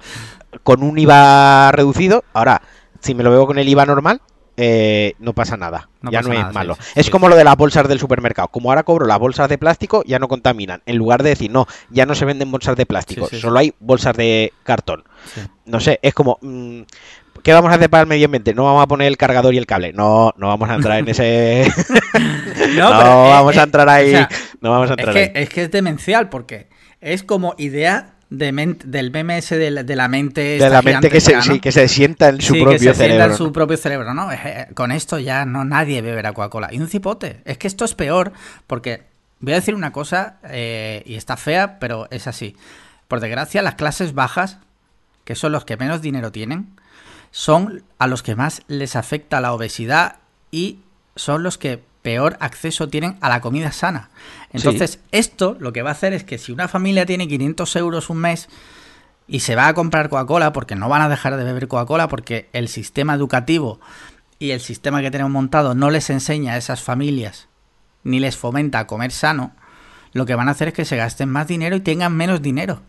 [0.63, 2.63] con un IVA reducido, ahora,
[3.01, 4.21] si me lo bebo con el IVA normal,
[4.57, 5.89] eh, no pasa nada.
[6.01, 6.75] No ya pasa no es malo.
[6.79, 7.11] sí, es sí.
[7.11, 8.47] como lo de las bolsas del supermercado.
[8.49, 10.81] Como ahora cobro las bolsas de plástico, ya no contaminan.
[10.85, 14.15] En lugar de decir, no, ya no se venden bolsas de plástico, solo hay bolsas
[14.15, 15.03] de cartón.
[15.65, 16.37] No sé, es como...
[16.41, 16.81] mm,
[17.43, 18.55] ¿Qué vamos a hacer para el medio ambiente?
[18.55, 19.93] No vamos a poner el cargador y el cable.
[19.93, 21.65] No, no vamos a entrar en ese...
[22.75, 24.07] No, No, pero, eh, vamos a eh, entrar ahí.
[24.07, 24.29] o sea,
[24.61, 25.31] no vamos a Es entrar que, ahí.
[25.43, 26.69] es que es demencial porque
[27.01, 30.57] es como idea de del meme ese de la, de la mente.
[30.57, 31.53] De la mente que se, gigantesca, ¿no?
[31.55, 33.23] sí, que se sienta en su Sí, que propio se sienta cerebro.
[33.25, 33.37] en ¿no?
[33.37, 34.31] su propio cerebro, ¿no?
[34.31, 36.69] Eh, Con esto ya no nadie beberá Coca-Cola.
[36.71, 37.41] Y un cipote.
[37.45, 38.33] Es que esto es peor
[38.67, 39.03] porque
[39.39, 42.55] voy a decir una cosa eh, y está fea, pero es así.
[43.07, 44.57] Por desgracia, las clases bajas,
[45.23, 46.69] que son los que menos dinero tienen,
[47.31, 50.17] son a los que más les afecta la obesidad
[50.51, 50.79] y
[51.15, 54.09] son los que peor acceso tienen a la comida sana.
[54.53, 58.11] Entonces, esto lo que va a hacer es que si una familia tiene 500 euros
[58.11, 58.47] un mes
[59.27, 62.47] y se va a comprar Coca-Cola, porque no van a dejar de beber Coca-Cola, porque
[62.53, 63.79] el sistema educativo
[64.37, 67.47] y el sistema que tenemos montado no les enseña a esas familias
[68.03, 69.55] ni les fomenta a comer sano,
[70.13, 72.83] lo que van a hacer es que se gasten más dinero y tengan menos dinero.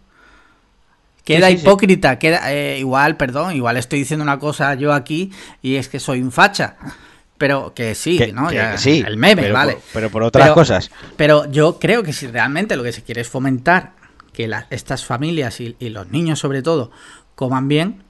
[1.25, 1.63] Queda Sí, sí, sí.
[1.63, 6.01] hipócrita, queda eh, igual, perdón, igual estoy diciendo una cosa yo aquí y es que
[6.01, 6.77] soy un facha.
[7.39, 8.49] Pero que sí, Que- ¿no?
[8.49, 9.73] que- Ya, que sí, el meme, pero vale.
[9.75, 10.91] por- pero por otras Pero- cosas.
[11.17, 13.93] Pero yo creo que si realmente lo que se quiere es fomentar
[14.33, 16.91] que la- estas familias y, y los niños sobre todo
[17.35, 18.03] coman bien,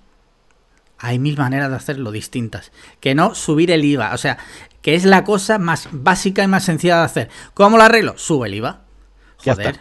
[0.99, 2.73] hay mil maneras de hacerlo distintas.
[3.01, 4.15] Que no subir el IVA.
[4.15, 4.39] O sea,
[4.81, 7.29] que es la cosa más básica y más sencilla de hacer.
[7.55, 8.17] ¿Cómo lo arreglo?
[8.17, 8.81] Sube el IVA.
[9.45, 9.79] Joder.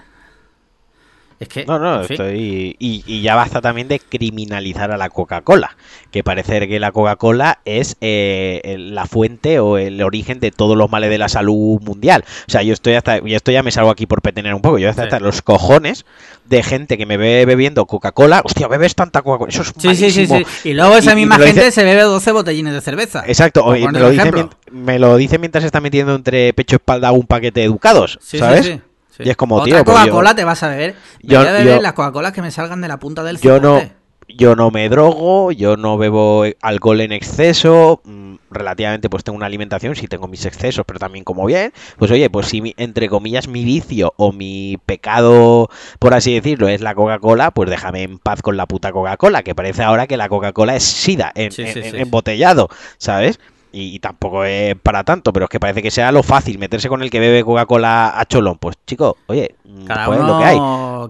[1.40, 1.44] Está.
[1.44, 1.66] Es que...
[1.66, 2.14] No, no, en fin.
[2.14, 2.76] estoy.
[2.80, 5.76] Y, y ya basta también de criminalizar a la Coca-Cola.
[6.12, 10.90] Que parece que la Coca-Cola es eh, la fuente o el origen de todos los
[10.90, 12.24] males de la salud mundial.
[12.48, 13.20] O sea, yo estoy hasta.
[13.26, 14.78] Y esto ya me salgo aquí por petener un poco.
[14.80, 15.08] Yo estoy Sí.
[15.08, 16.06] hasta los cojones
[16.46, 18.42] de gente que me ve bebiendo Coca-Cola.
[18.46, 19.50] Hostia, bebes tanta Coca-Cola.
[19.50, 20.40] Eso es Sí, sí, sí, malísimo.
[20.62, 20.70] sí.
[20.70, 23.24] Y luego esa Y- misma gente dice- se bebe 12 botellines de cerveza.
[23.28, 27.26] Exacto, me lo, dice, me lo dice mientras está metiendo entre pecho y espalda un
[27.28, 28.80] paquete de educados, ¿sabes?
[29.18, 29.24] Sí.
[29.26, 30.96] Y es como, Otra tío, pues Coca-Cola yo- te vas a beber.
[31.24, 33.38] Me yo- voy a beber yo- las Coca-Colas que me salgan de la punta del
[33.40, 33.82] Yo no,
[34.28, 39.46] yo no me drogo, yo no bebo alcohol en exceso, mm, relativamente pues tengo una
[39.46, 41.74] alimentación, sí tengo mis excesos, pero también como bien.
[41.98, 46.68] Pues oye, pues si mi- entre comillas mi vicio o mi pecado, por así decirlo,
[46.68, 50.18] es la Coca-Cola, pues déjame en paz con la puta Coca-Cola, que parece ahora que
[50.18, 51.98] la Coca-Cola es sida en, Sí, en- sí, en- sí.
[51.98, 53.40] embotellado, ¿sabes?
[53.76, 56.88] Y, y tampoco es para tanto, pero es que parece que sea lo fácil, meterse
[56.88, 58.58] con el que bebe Coca-Cola a cholón.
[58.58, 59.56] Pues chico, oye,
[59.86, 60.58] Cada pues es uno, lo que hay,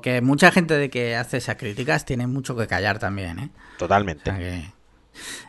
[0.01, 3.49] que mucha gente de que hace esas críticas tiene mucho que callar también, ¿eh?
[3.75, 4.23] O totalmente.
[4.23, 4.71] sea que-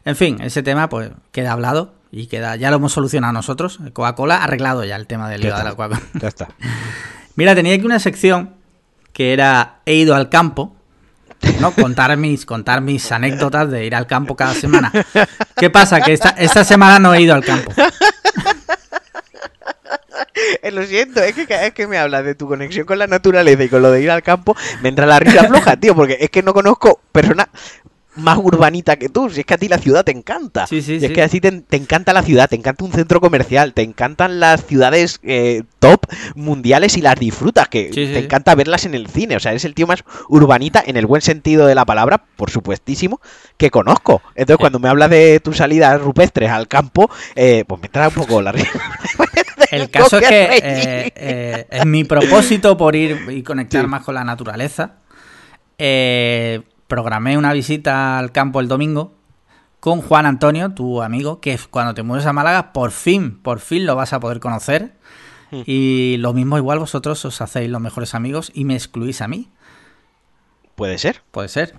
[0.04, 3.78] En fin, ese tema pues queda hablado y queda ya lo hemos solucionado nosotros.
[3.94, 6.02] Coca-Cola ha arreglado ya el tema del IVA de la Coca-Cola.
[6.20, 6.48] Ya está.
[7.34, 8.54] Mira, tenía aquí una sección
[9.14, 10.75] que era he ido al campo,
[11.60, 11.72] ¿no?
[11.72, 14.92] Contar mis, contar mis anécdotas de ir al campo cada semana.
[15.56, 16.00] ¿Qué pasa?
[16.00, 17.72] Que esta, esta semana no he ido al campo.
[20.62, 23.06] Eh, lo siento, es que cada vez que me hablas de tu conexión con la
[23.06, 26.18] naturaleza y con lo de ir al campo, me entra la risa floja, tío, porque
[26.20, 27.48] es que no conozco persona
[28.16, 29.30] más urbanita que tú.
[29.30, 30.66] Si es que a ti la ciudad te encanta.
[30.66, 31.06] Sí, sí, Y sí.
[31.06, 34.40] es que así te, te encanta la ciudad, te encanta un centro comercial, te encantan
[34.40, 38.16] las ciudades eh, top mundiales y las disfrutas, que te sí.
[38.16, 39.36] encanta verlas en el cine.
[39.36, 42.50] O sea, eres el tío más urbanita en el buen sentido de la palabra, por
[42.50, 43.20] supuestísimo,
[43.56, 44.22] que conozco.
[44.34, 48.14] Entonces, cuando me hablas de tus salidas rupestres al campo, eh, pues me entra un
[48.14, 48.70] poco la risa.
[49.70, 51.12] El caso es que eh,
[51.70, 53.88] eh, mi propósito por ir y conectar Sí.
[53.88, 54.92] más con la naturaleza,
[55.78, 59.14] eh, programé una visita al campo el domingo
[59.80, 63.86] con Juan Antonio, tu amigo, que cuando te mueves a Málaga, por fin, por fin
[63.86, 64.96] lo vas a poder conocer.
[65.50, 65.62] Hmm.
[65.64, 69.48] Y lo mismo igual vosotros os hacéis los mejores amigos y me excluís a mí.
[70.74, 71.22] Puede ser.
[71.30, 71.74] Puede ser.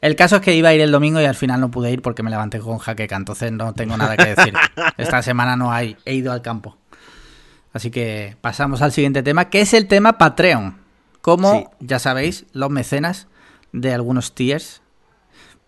[0.00, 2.02] El caso es que iba a ir el domingo y al final no pude ir
[2.02, 4.54] porque me levanté con jaqueca, entonces no tengo nada que decir.
[4.96, 6.76] Esta semana no hay, he ido al campo.
[7.72, 10.78] Así que pasamos al siguiente tema, que es el tema Patreon.
[11.20, 11.66] Como Sí.
[11.80, 13.26] ya sabéis, los mecenas
[13.72, 14.82] de algunos tiers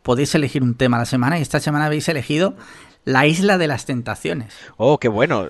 [0.03, 2.57] podéis elegir un tema a la semana y esta semana habéis elegido
[3.05, 4.55] la isla de las tentaciones.
[4.77, 5.49] Oh, qué bueno.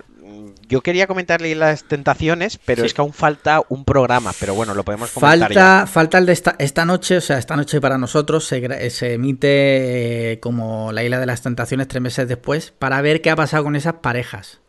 [0.68, 2.86] Yo quería comentarle las tentaciones, pero Sí.
[2.86, 6.32] es que aún falta un programa, pero bueno, lo podemos comentar Falta, falta el de
[6.32, 11.18] esta, esta noche, o sea, esta noche para nosotros se, emite eh, como la isla
[11.18, 14.60] de las tentaciones tres meses después para ver qué ha pasado con esas parejas.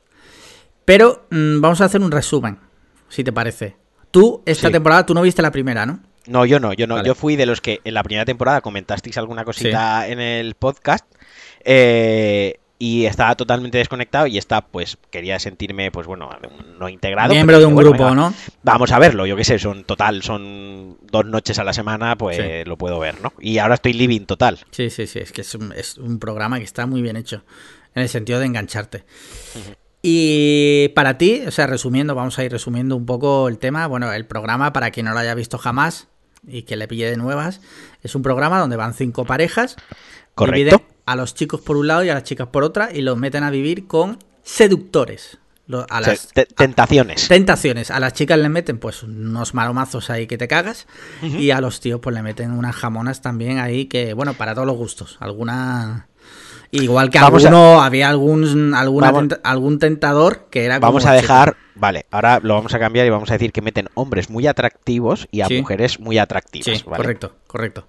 [0.85, 2.57] Pero mm, vamos a hacer un resumen,
[3.09, 3.75] si te parece.
[4.09, 4.73] Tú, esta Sí.
[4.73, 5.99] temporada, tú no viste la primera, ¿no?
[6.27, 6.95] No, yo no, yo no.
[6.95, 7.07] Vale.
[7.07, 11.05] Yo fui de los que en la primera temporada comentasteis alguna cosita en el podcast.
[11.63, 16.31] eh, y estaba totalmente desconectado y esta, pues, quería sentirme, pues bueno,
[16.79, 17.31] no integrado.
[17.31, 18.33] Miembro de un bueno, grupo, venga, ¿no?
[18.63, 22.37] Vamos a verlo, yo qué sé, son total, son dos noches a la semana, pues
[22.37, 22.43] Sí.
[22.65, 23.33] lo puedo ver, ¿no?
[23.39, 24.57] Y ahora estoy living total.
[24.71, 27.43] Sí, sí, sí, es que es un, es un programa que está muy bien hecho,
[27.93, 29.03] en el sentido de engancharte.
[30.01, 33.85] Y para ti, o sea, resumiendo, vamos a ir resumiendo un poco el tema.
[33.85, 36.07] Bueno, el programa, para quien no lo haya visto jamás
[36.45, 37.61] y que le pille de nuevas,
[38.01, 39.75] es un programa donde van cinco parejas,
[40.35, 40.57] Correcto.
[40.57, 43.17] dividen a los chicos por un lado y a las chicas por otra, y los
[43.17, 45.37] meten a vivir con seductores.
[45.71, 47.27] A O sea, las te- tentaciones.
[47.29, 47.91] tentaciones.
[47.91, 50.85] A las chicas le meten pues unos maromazos ahí que te cagas.
[51.21, 54.67] Y a los tíos pues le meten unas jamonas también ahí que, bueno, para todos
[54.67, 55.15] los gustos.
[55.21, 56.07] Alguna...
[56.71, 61.05] Igual que Vamos a- alguno, había algún, alguna Vamos- algún tentador que era como Vamos
[61.05, 61.21] a chico.
[61.21, 64.47] dejar, vale, ahora lo vamos a cambiar y vamos a decir que meten hombres muy
[64.47, 65.59] atractivos y a Sí.
[65.59, 66.77] mujeres muy atractivas.
[66.77, 66.97] Sí, ¿vale?
[67.03, 67.87] correcto, correcto.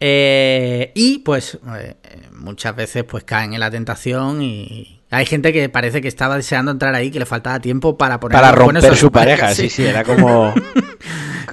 [0.00, 1.96] Eh, y pues eh,
[2.32, 6.70] muchas veces pues caen en la tentación y hay gente que parece que estaba deseando
[6.70, 10.04] entrar ahí, que le faltaba tiempo para poner Para romper su pareja, sí, sí, era
[10.04, 10.54] como...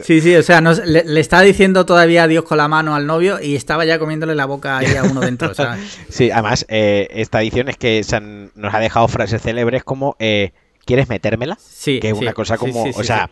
[0.04, 3.08] Sí, sí, o sea, no- le, le estaba diciendo todavía adiós con la mano al
[3.08, 5.98] novio y estaba ya comiéndole la boca ahí a uno dentro, ¿sabes?
[6.10, 10.16] Sí, además, eh, esta edición es que se han- nos ha dejado frases célebres como
[10.20, 10.52] eh,
[10.86, 11.58] ¿quieres metérmela?
[11.60, 13.30] Sí, que es sí, una cosa como, sí, sí, o sea,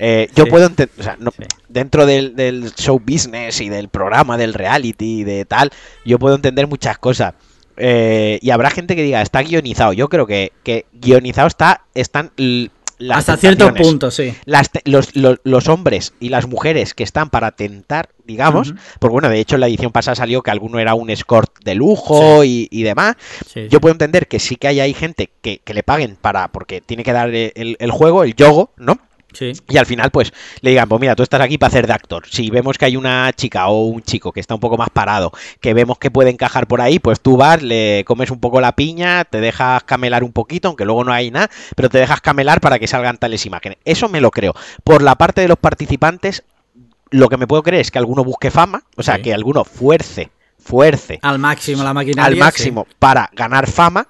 [0.00, 1.32] eh, yo puedo entender, o sea, no-
[1.68, 5.70] dentro del, del show business y del programa, del reality y de tal,
[6.04, 7.34] yo puedo entender muchas cosas.
[7.80, 9.92] Eh, y habrá gente que diga, está guionizado.
[9.92, 12.30] Yo creo que, que guionizado está, están
[12.98, 14.34] las Hasta cierto punto, sí.
[14.44, 18.78] Las los, los- los hombres y las mujeres que están para tentar, digamos, Ujú.
[18.98, 21.74] porque bueno, de hecho en la edición pasada salió que alguno era un escort de
[21.74, 23.16] lujo y, y demás.
[23.50, 26.48] sí, Yo puedo entender que sí que hay, hay gente que, que le paguen para,
[26.48, 28.98] porque tiene que dar el, el juego, el yogo, ¿no?
[29.32, 29.52] Sí.
[29.68, 32.24] Y al final, pues, le digan, pues mira, tú estás aquí para hacer de actor.
[32.28, 35.32] Si vemos que hay una chica o un chico que está un poco más parado,
[35.60, 38.72] que vemos que puede encajar por ahí, pues tú vas, le comes un poco la
[38.76, 42.60] piña, te dejas camelar un poquito, aunque luego no hay nada, pero te dejas camelar
[42.60, 43.78] para que salgan tales imágenes.
[43.84, 44.54] Eso me lo creo.
[44.84, 46.42] Por la parte de los participantes,
[47.10, 49.22] lo que me puedo creer es que alguno busque fama, o sea, Sí.
[49.22, 52.26] que alguno fuerce, fuerce Al máximo la maquinaria.
[52.26, 52.38] al sí.
[52.40, 54.06] máximo para ganar fama,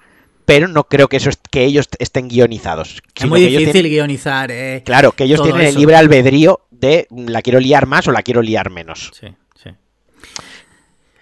[0.53, 3.01] pero no creo que eso es- que ellos estén guionizados.
[3.15, 4.51] Es muy difícil tienen- guionizar.
[4.51, 8.11] eh, claro, que ellos tienen el libre albedrío de mm, la quiero liar más o
[8.11, 9.11] la quiero liar menos.
[9.19, 9.27] Sí,
[9.61, 9.69] sí.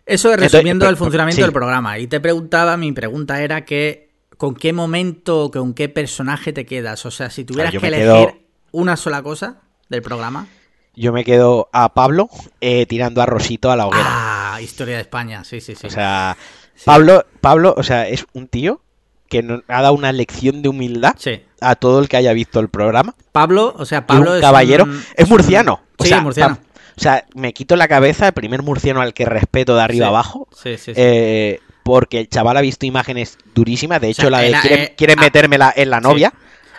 [0.05, 1.41] Eso Entonces, resumiendo pero- el funcionamiento sí.
[1.43, 1.99] del programa.
[1.99, 6.65] Y te preguntaba, mi pregunta era que con qué momento, o con qué personaje te
[6.65, 7.05] quedas.
[7.05, 8.37] O sea, si tuvieras yo que elegir quedo-
[8.71, 10.47] una sola cosa del programa.
[10.95, 12.29] Yo me quedo a Pablo
[12.61, 14.05] eh, tirando a Rosito a la hoguera.
[14.55, 15.87] Ah, historia de España, sí, sí, sí.
[15.87, 16.35] O sea,
[16.75, 16.83] Sí.
[16.85, 18.81] Pablo, Pablo, o sea, es un tío
[19.29, 21.41] que nos ha dado una lección de humildad Sí.
[21.61, 23.15] a todo el que haya visto el programa.
[23.31, 24.83] Pablo, o sea, Pablo un es caballero.
[24.85, 25.81] un- Es murciano.
[25.97, 26.57] O Sí, sea, murciano.
[26.97, 30.09] o sea, me quito la cabeza, el primer murciano al que respeto de arriba Sí.
[30.09, 30.47] abajo.
[30.51, 30.93] Sí, sí, sí.
[30.95, 34.01] Eh, porque el chaval ha visto imágenes durísimas.
[34.01, 36.33] De hecho, sea, la de quieren, eh, quieren metérmela en la novia.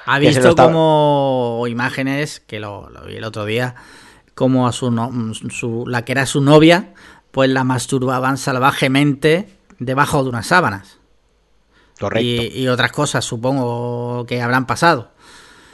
[0.06, 3.74] Ha visto como imágenes, que lo, lo vi el otro día,
[4.34, 5.12] como a su, no-
[5.50, 6.94] su- la que era su novia,
[7.32, 9.48] pues la masturbaban salvajemente
[9.78, 10.98] debajo de unas sábanas.
[12.00, 12.26] Correcto.
[12.42, 15.10] Y, y otras cosas, supongo que habrán pasado.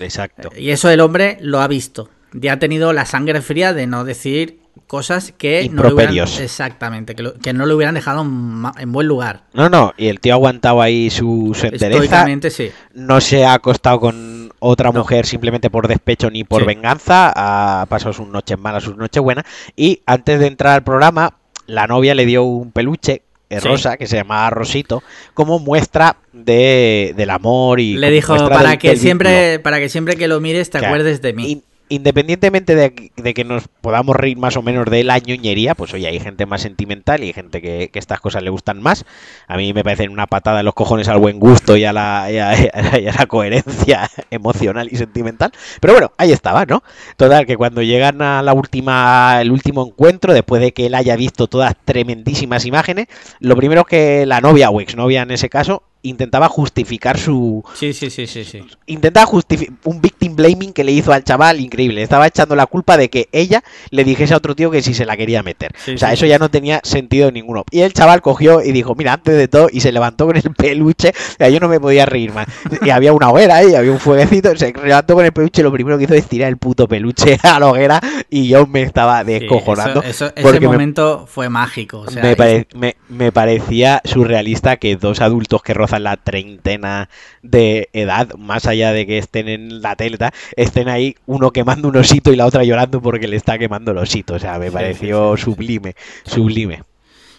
[0.00, 0.50] Exacto.
[0.56, 2.10] Y eso el hombre lo ha visto.
[2.32, 7.14] Ya ha tenido la sangre fría de no decir cosas que no le hubieran, exactamente,
[7.14, 9.44] que, lo- que no le hubieran dejado en, buen lugar.
[9.54, 12.26] No, no, y el tío ha aguantado ahí su, su entereza.
[12.50, 12.70] Sí.
[12.92, 14.98] No se ha acostado con otra No.
[15.00, 16.66] mujer simplemente por despecho ni por Sí.
[16.66, 17.32] venganza.
[17.34, 19.44] Ha pasado sus noches malas, sus noches buenas.
[19.76, 23.68] Y antes de entrar al programa, la novia le dio un peluche eh, Sí.
[23.68, 25.02] rosa que se llamaba Rosito
[25.34, 29.62] como muestra de, del amor y Le dijo para del- que del siempre, vínculo".
[29.62, 30.94] para que siempre que lo mires te Claro.
[30.94, 31.46] acuerdes de mí.
[31.52, 35.94] Y independientemente de, de, que nos podamos reír más o menos de la ñoñería, pues
[35.94, 39.04] oye, hay gente más sentimental y hay gente que, estas cosas le gustan más.
[39.46, 42.28] A mí me parecen una patada en los cojones al buen gusto y a la,
[42.30, 42.54] y a,
[43.00, 45.52] y a la coherencia emocional y sentimental.
[45.80, 46.82] Pero bueno, ahí estaba, ¿no?
[47.16, 51.16] Total, que cuando llegan a la última, el último encuentro, después de que él haya
[51.16, 53.06] visto todas tremendísimas imágenes,
[53.40, 57.64] lo primero que la novia o exnovia en ese caso intentaba justificar su.
[57.74, 58.44] Sí, sí, sí, sí.
[58.44, 58.64] sí.
[58.86, 62.02] Intentaba justificar un victim blaming que le hizo al chaval increíble.
[62.02, 65.04] Estaba echando la culpa de que ella le dijese a otro tío que si se
[65.06, 65.72] la quería meter.
[65.84, 67.64] Sí, o sea, sí, eso ya no tenía sentido ninguno.
[67.70, 70.42] Y el chaval cogió y dijo: Mira, antes de todo, y se levantó con el
[70.56, 71.10] peluche.
[71.10, 72.46] O sea, yo no me podía reír más.
[72.82, 74.54] Y había una hoguera ahí, había un fueguecito.
[74.56, 75.62] Se levantó con el peluche.
[75.62, 78.00] Lo primero que hizo es tirar el puto peluche a la hoguera.
[78.30, 80.02] Y yo me estaba descojonando.
[80.02, 82.00] eso- eso- ese me- momento fue mágico.
[82.00, 86.16] o sea, me, y- pare- me- me parecía surrealista que dos adultos que rozan la
[86.16, 87.08] treintena
[87.42, 90.18] de edad, más allá de que estén en la tal,
[90.56, 93.98] estén ahí uno quemando un osito y la otra llorando porque le está quemando el
[93.98, 94.34] osito.
[94.34, 95.76] O sea, me Sí, pareció sí, sí, sí.
[95.76, 95.94] sublime,
[96.24, 96.82] sublime.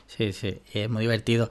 [0.08, 1.50] Sí, sí, es muy divertido.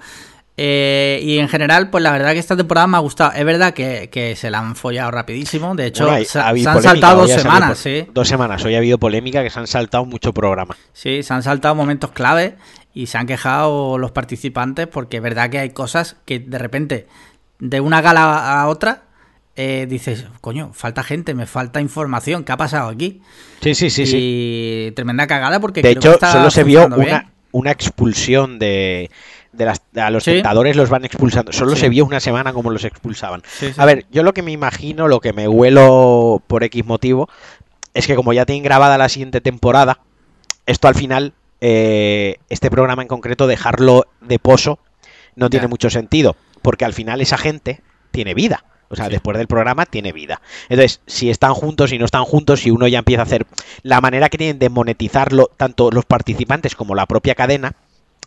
[0.58, 3.32] Eh, y en general, pues la verdad que esta temporada me ha gustado.
[3.32, 5.74] Es verdad que, que se la han follado rapidísimo.
[5.74, 8.06] De hecho, Bueno, hay- se, ha habido se han polémica, saltado dos semanas, sí.
[8.14, 8.64] Dos semanas.
[8.64, 10.76] Hoy ha habido polémica que se han saltado mucho programa.
[10.94, 12.56] Sí, se han saltado momentos clave
[12.94, 17.06] y se han quejado los participantes porque es verdad que hay cosas que de repente,
[17.58, 19.02] de una gala a otra,
[19.56, 23.20] eh, dices, coño, falta gente, me falta información, ¿qué ha pasado aquí?
[23.60, 24.16] Sí, sí, sí, sí.
[24.88, 28.58] y tremenda cagada porque De creo que hecho, está solo se vio una, una expulsión
[28.58, 29.10] de,
[29.56, 30.32] de las, a los Sí.
[30.32, 31.52] tentadores los van expulsando.
[31.52, 31.80] Solo Sí.
[31.82, 33.42] se vio una semana como los expulsaban.
[33.46, 33.72] Sí.
[33.76, 37.28] A ver, yo lo que me imagino, lo que me huelo por X motivo,
[37.94, 40.00] es que como ya tienen grabada la siguiente temporada,
[40.66, 44.78] esto al final, eh, este programa en concreto, dejarlo de pozo
[45.34, 47.80] no tiene mucho sentido, porque al final esa gente
[48.10, 48.64] tiene vida.
[48.88, 49.12] O sea, Sí.
[49.12, 50.40] después del programa tiene vida.
[50.68, 53.44] Entonces, si están juntos, si no están juntos, si uno ya empieza a hacer
[53.82, 57.72] la manera que tienen de monetizarlo, tanto los participantes como la propia cadena,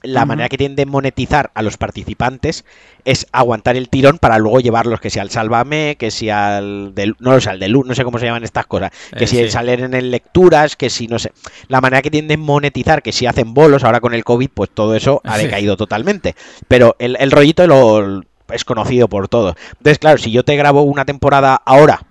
[0.01, 2.63] la manera que tienen de monetizar a los participantes
[3.05, 7.15] es aguantar el tirón para luego llevarlos que sea al Sálvame, que sea al del,
[7.19, 9.27] no lo sé, al de Luz, no sé cómo se llaman estas cosas, que Eh,
[9.27, 9.49] si sí.
[9.49, 11.31] salen en lecturas, que si no sé,
[11.67, 14.69] la manera que tienen de monetizar, que si hacen bolos ahora con el COVID, pues
[14.73, 15.45] todo eso ha Sí.
[15.45, 16.35] decaído totalmente.
[16.67, 18.21] Pero el, el rollito lo,
[18.53, 19.55] es conocido por todos.
[19.77, 22.03] Entonces, claro, si yo te grabo una temporada ahora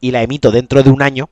[0.00, 1.28] y la emito dentro de un año,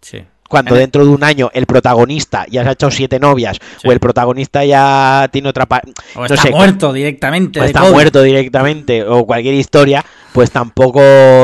[0.00, 0.22] Sí.
[0.48, 3.88] Cuando dentro de un año el protagonista ya se ha echado siete novias Sí.
[3.88, 5.82] o el protagonista ya tiene otra pa-
[6.14, 7.60] O no está sé, muerto directamente.
[7.60, 7.92] o está COVID.
[7.92, 11.00] muerto directamente o cualquier historia, pues tampoco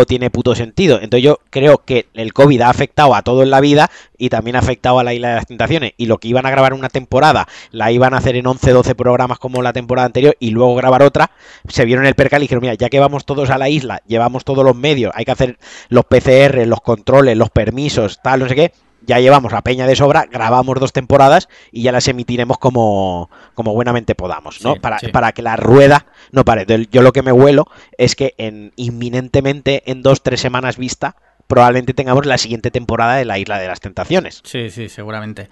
[0.07, 0.96] tiene puto sentido.
[1.00, 4.57] Entonces yo creo que el COVID ha afectado a todo en la vida y también
[4.57, 5.92] ha afectado a la Isla de las Tentaciones.
[5.96, 8.94] Y lo que iban a grabar una temporada, la iban a hacer en 11, 12
[8.94, 11.30] programas como la temporada anterior y luego grabar otra,
[11.68, 14.44] se vieron el percal y dijeron, mira, ya que vamos todos a la isla, llevamos
[14.44, 18.55] todos los medios, hay que hacer los PCR, los controles, los permisos, tal, no sé
[18.55, 18.72] qué.
[19.07, 23.74] Ya llevamos la peña de sobra, grabamos dos temporadas y ya las emitiremos como, como
[23.74, 24.74] buenamente podamos, ¿no?
[24.74, 25.09] Sí, para, sí.
[25.09, 26.66] para que la rueda no pare.
[26.90, 27.66] Yo lo que me huelo
[27.98, 33.24] es que en inminentemente, en dos, tres semanas vista, probablemente tengamos la siguiente temporada de
[33.26, 34.40] la Isla de las Tentaciones.
[34.44, 35.48] Sí, sí, seguramente.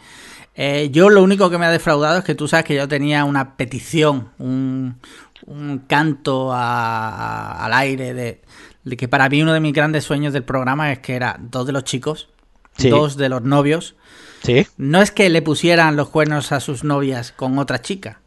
[0.55, 3.25] Eh, yo lo único que me ha defraudado es que tú sabes que yo tenía
[3.25, 4.99] una petición, un,
[5.47, 8.41] un canto a- a- al aire de,
[8.85, 11.67] de que para mí uno de mis grandes sueños del programa es que era dos
[11.67, 12.29] de los chicos,
[12.77, 12.89] Sí.
[12.91, 13.95] dos de los novios.
[14.43, 14.67] ¿Sí?
[14.77, 18.21] No es que le pusieran los cuernos a sus novias con otra chica,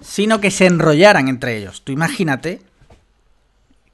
[0.00, 1.82] sino que se enrollaran entre ellos.
[1.84, 2.62] Tú imagínate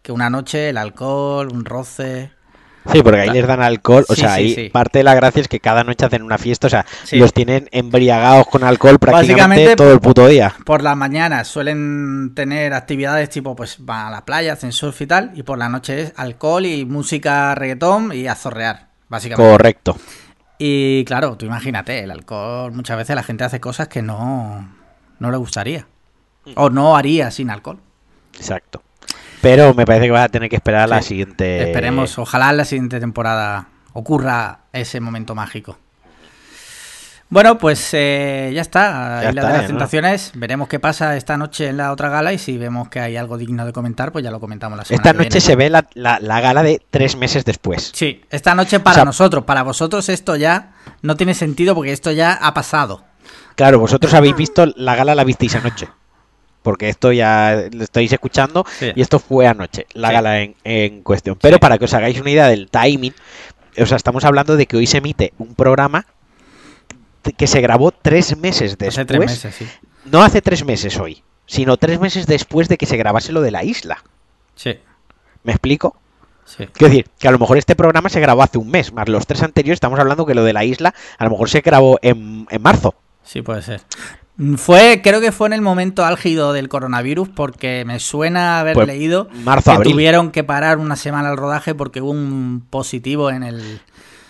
[0.03, 2.33] que una noche el alcohol, un roce...
[2.93, 4.05] Sí, porque ahí les dan alcohol.
[4.09, 4.69] O Sí, sea, sí, ahí sí.
[4.71, 6.67] parte de la gracia es que cada noche hacen una fiesta.
[6.67, 10.53] O sea, los tienen embriagados con alcohol prácticamente todo el puto día.
[10.65, 15.07] Por las mañanas suelen tener actividades tipo, pues van a la playa, hacen surf y
[15.07, 19.51] tal, y por la noche es alcohol y música reggaetón y a zorrear, básicamente.
[19.53, 19.97] Correcto.
[20.59, 24.69] Y claro, tú imagínate, el alcohol, muchas veces la gente hace cosas que no,
[25.19, 25.87] no le gustaría.
[26.57, 27.79] O no haría sin alcohol.
[28.35, 28.83] Exacto.
[29.41, 31.09] Pero me parece que vas a tener que esperar a la Sí.
[31.09, 31.63] siguiente.
[31.65, 35.79] Esperemos, ojalá en la siguiente temporada ocurra ese momento mágico.
[37.33, 39.23] Bueno, pues eh, ya está.
[39.23, 39.67] Ya está, de las ¿no?
[39.69, 40.33] Tentaciones.
[40.35, 43.39] Veremos qué pasa esta noche en la otra gala y si vemos que hay algo
[43.39, 45.41] digno de comentar, pues ya lo comentamos la semana Esta que noche viene.
[45.41, 47.91] se ve la, la- la gala de tres meses después.
[47.95, 51.93] Sí, esta noche para O sea- nosotros, para vosotros esto ya no tiene sentido porque
[51.93, 53.03] esto ya ha pasado.
[53.55, 55.89] Claro, vosotros habéis visto la gala, la visteis anoche.
[56.63, 58.93] Porque esto ya lo estáis escuchando Sí.
[58.95, 60.15] y esto fue anoche, la Sí.
[60.15, 61.39] gala en, en cuestión.
[61.41, 61.61] Pero Sí.
[61.61, 63.15] para que os hagáis una idea del timing,
[63.81, 66.05] o sea, estamos hablando de que hoy se emite un programa
[67.37, 68.99] que se grabó tres meses después.
[68.99, 69.67] Hace tres meses, sí.
[70.05, 73.51] No hace tres meses hoy, sino tres meses después de que se grabase lo de
[73.51, 74.03] la isla.
[74.57, 74.79] Sí.
[75.45, 75.97] ¿Me explico?
[76.45, 76.67] Sí.
[76.73, 79.27] Quiero decir, que a lo mejor este programa se grabó hace un mes, más los
[79.27, 82.47] tres anteriores, estamos hablando que lo de la isla a lo mejor se grabó en,
[82.51, 82.95] en marzo.
[83.23, 83.81] Sí, puede ser.
[84.37, 88.75] Mm, Fue, creo que fue en el momento álgido del coronavirus porque me suena haber
[88.75, 89.93] Pues, leído marzo, que abril.
[89.93, 93.81] tuvieron que parar una semana el rodaje porque hubo un positivo en el...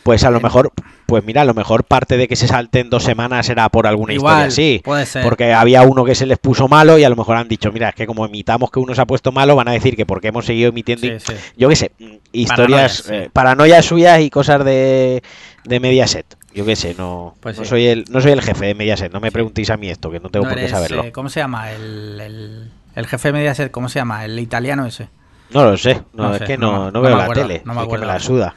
[0.03, 0.73] Pues a lo mejor,
[1.07, 4.13] pues mira, a lo mejor parte de que se salten dos semanas era por alguna
[4.13, 4.81] Igual, historia así.
[4.85, 5.23] puede ser.
[5.23, 7.91] Porque había uno que se les puso malo y a lo mejor han dicho, mira,
[7.91, 10.29] es que como imitamos que uno se ha puesto malo, van a decir que porque
[10.29, 11.07] hemos seguido emitiendo.
[11.07, 11.35] Sí, sí.
[11.57, 11.93] Yo qué sé,
[12.33, 15.23] historias, Paranoias, eh, paranoias suyas y cosas de,
[15.65, 16.27] de Mediaset.
[16.55, 17.71] Yo qué sé, no, Pues no sí.
[17.71, 20.19] soy el, no soy el jefe de Mediaset, no me preguntéis a mí esto, que
[20.21, 21.05] no tengo No por qué eres, saberlo.
[21.05, 21.71] eh, ¿Cómo se llama?
[21.71, 24.25] El, el, el jefe de Mediaset, ¿cómo se llama?
[24.25, 25.09] El italiano ese.
[25.51, 27.73] No lo sé, no, No es sé, que no no, veo la acuerdo, tele, no
[27.75, 28.55] me es que acuerdo me la suda.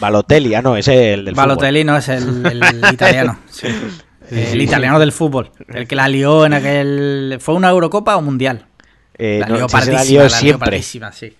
[0.00, 1.48] Balotelli, ah no, ese es el del fútbol.
[1.48, 3.38] Balotelli no es el, el italiano.
[3.50, 3.66] sí.
[4.30, 5.50] El italiano del fútbol.
[5.68, 7.38] El que la lió en aquel...
[7.40, 8.66] ¿Fue una Eurocopa o Mundial?
[9.16, 11.34] Eh, La no, lió se la pardísima, lió la lió pardísima, sí.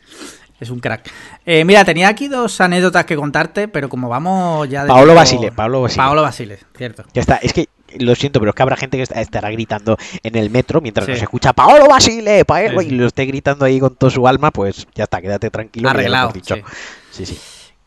[0.59, 1.09] Es un crack.
[1.45, 5.53] Eh, mira, tenía aquí dos anécdotas que contarte, pero como vamos ya de Paolo Basile,
[5.53, 6.03] Paolo Basile.
[6.03, 7.05] Paolo Basile, cierto.
[7.13, 9.97] Ya está, es que lo siento, pero es que habrá gente que est- estará gritando
[10.23, 11.13] en el metro mientras Sí.
[11.13, 14.51] nos escucha Paolo Basile, Paolo, Sí, y lo esté gritando ahí con toda su alma,
[14.51, 15.91] pues ya está, quédate tranquilo.
[15.91, 16.55] Arreglado, dicho.
[16.57, 16.63] sí.
[17.11, 17.39] Sí, sí.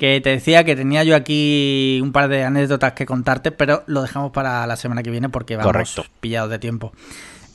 [0.01, 4.01] Que te decía que tenía yo aquí un par de anécdotas que contarte, pero lo
[4.01, 6.05] dejamos para la semana que viene porque vamos Correcto.
[6.19, 6.91] pillados de tiempo.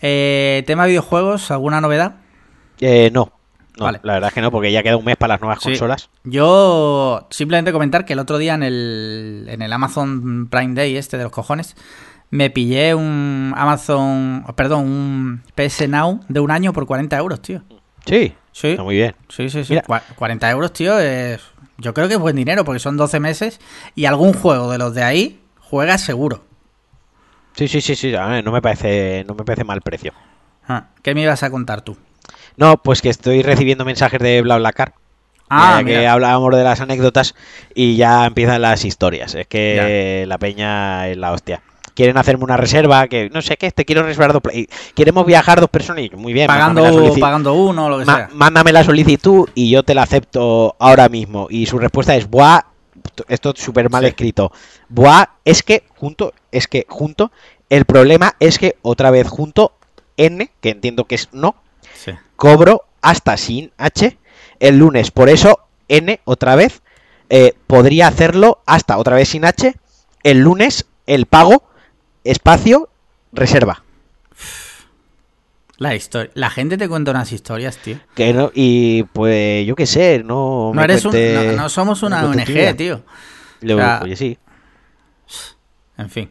[0.00, 2.18] Eh, tema videojuegos, ¿alguna novedad?
[2.78, 3.32] Eh, no,
[3.76, 3.98] no, Vale.
[4.04, 5.70] la verdad es que no, porque ya queda un mes para las nuevas Sí.
[5.70, 6.08] consolas.
[6.22, 11.16] Yo simplemente comentar que el otro día en el, en el Amazon Prime Day, este
[11.18, 11.74] de los cojones,
[12.30, 17.62] me pillé un Amazon, perdón, un PS Now de un año por 40 euros, tío.
[18.04, 19.16] Sí, Sí, está muy bien.
[19.28, 19.72] sí, sí, sí.
[19.72, 19.82] Mira.
[19.84, 21.40] Cua- 40 euros, tío, es,
[21.78, 23.60] yo creo que es buen dinero porque son 12 meses
[23.94, 26.44] y algún juego de los de ahí juegas seguro.
[27.54, 30.12] Sí, sí, sí, sí, no me parece, no me parece mal precio.
[30.68, 31.96] Ah, ¿Qué me ibas a contar tú?
[32.56, 34.94] No, pues que estoy recibiendo mensajes de BlaBlaCar.
[35.48, 36.12] Ah, ya que mira.
[36.12, 37.34] hablábamos de las anécdotas
[37.74, 39.34] y ya empiezan las historias.
[39.34, 41.62] Es que la peña es la hostia.
[41.96, 44.42] Quieren hacerme una reserva, que no sé qué, te quiero reservar dos.
[44.94, 46.46] Queremos viajar dos personas y muy bien.
[46.46, 46.82] Pagando,
[47.18, 48.28] pagando uno lo que sea.
[48.34, 51.46] mándame la solicitud y yo te la acepto ahora mismo.
[51.48, 52.60] Y su respuesta es, buah,
[53.28, 54.08] esto es súper mal Sí.
[54.08, 54.52] escrito.
[54.90, 57.32] Buah, es que junto, es que junto,
[57.70, 59.72] el problema es que otra vez junto
[60.18, 61.56] N, que entiendo que es no,
[61.94, 62.12] Sí.
[62.36, 64.18] cobro hasta sin H
[64.60, 65.10] el lunes.
[65.10, 66.82] Por eso, N, otra vez,
[67.30, 69.74] eh, podría hacerlo hasta otra vez sin H
[70.22, 71.62] el lunes, el pago,
[72.30, 72.88] espacio,
[73.32, 73.82] reserva.
[75.78, 76.30] La historia.
[76.34, 77.98] La gente te cuenta unas historias, tío.
[78.14, 80.72] Que no, y pues yo qué sé, no.
[80.74, 83.02] No eres un, no, no somos una ONG, tío.
[83.60, 84.38] Le- O sea, oye, sí.
[85.98, 86.30] En fin.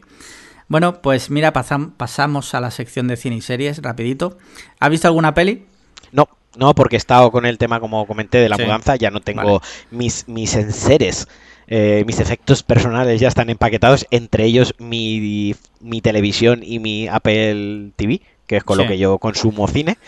[0.68, 4.36] Bueno, pues mira, pasam- pasamos a la sección de cine y series, rapidito.
[4.80, 5.64] ¿Has visto alguna peli?
[6.10, 8.62] No, no, porque he estado con el tema, como comenté, de la Sí.
[8.64, 9.60] mudanza, ya no tengo Vale.
[9.92, 11.28] mis, mis enseres,
[11.68, 17.90] eh, mis efectos personales ya están empaquetados, entre ellos mi, mi televisión y mi Apple
[17.96, 18.82] TV, que es con Sí.
[18.84, 19.98] lo que yo consumo cine,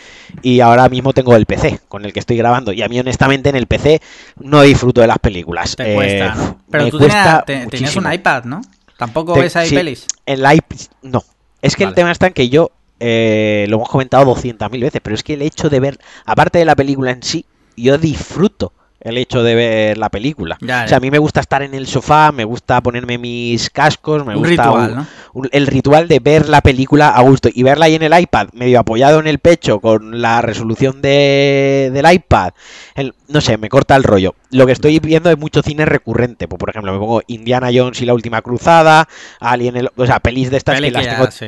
[0.42, 3.48] y ahora mismo tengo el PC con el que estoy grabando, y a mí honestamente
[3.48, 4.00] en el PC
[4.38, 5.74] no disfruto de las películas.
[5.74, 6.61] Te Eh, cuesta, ¿no?
[6.70, 8.06] Pero me tú cuesta tenías, te- tenías muchísimo.
[8.09, 8.61] un iPad, ¿no?
[8.96, 10.06] Tampoco Te- ves ahí sí, pelis.
[10.26, 11.24] En la iP- no.
[11.62, 15.14] Es que el tema está en que yo eh, lo hemos comentado 200.000 veces, pero
[15.14, 17.44] es que el hecho de ver, aparte de la película en sí,
[17.76, 20.59] yo disfruto el hecho de ver la película.
[20.61, 23.70] Ya, O sea, a mí me gusta estar en el sofá, me gusta ponerme mis
[23.70, 25.07] cascos, me Un gusta ritual, un- ¿no?
[25.34, 28.49] un- el ritual de ver la película a gusto y verla ahí en el iPad,
[28.55, 32.53] medio apoyado en el pecho con la resolución de, del iPad.
[32.94, 34.34] el- no sé, me corta el rollo.
[34.51, 36.49] Lo que estoy viendo es mucho cine recurrente.
[36.49, 39.07] Pues, por ejemplo, me pongo Indiana Jones y la última cruzada,
[39.38, 41.46] Alien, el- o sea, pelis de estas Peli que las ya- tengo sí.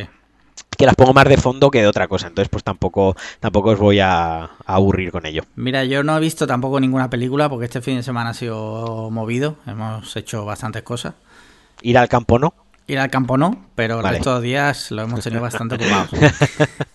[0.80, 2.26] Que las pongo más de fondo que de otra cosa.
[2.26, 5.44] Entonces, pues tampoco, tampoco os voy a, a aburrir con ello.
[5.54, 9.10] Mira, yo no he visto tampoco ninguna película porque este fin de semana ha sido
[9.10, 9.56] movido.
[9.66, 11.12] Hemos hecho bastantes cosas.
[11.82, 12.54] Ir al campo no.
[12.86, 14.16] Ir al campo no, pero Vale.
[14.16, 16.08] estos días lo hemos tenido bastante ocupados.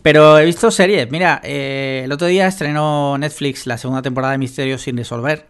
[0.02, 1.10] Pero he visto series.
[1.12, 5.46] Mira, eh, el otro día estrenó Netflix la segunda temporada de Misterios sin resolver,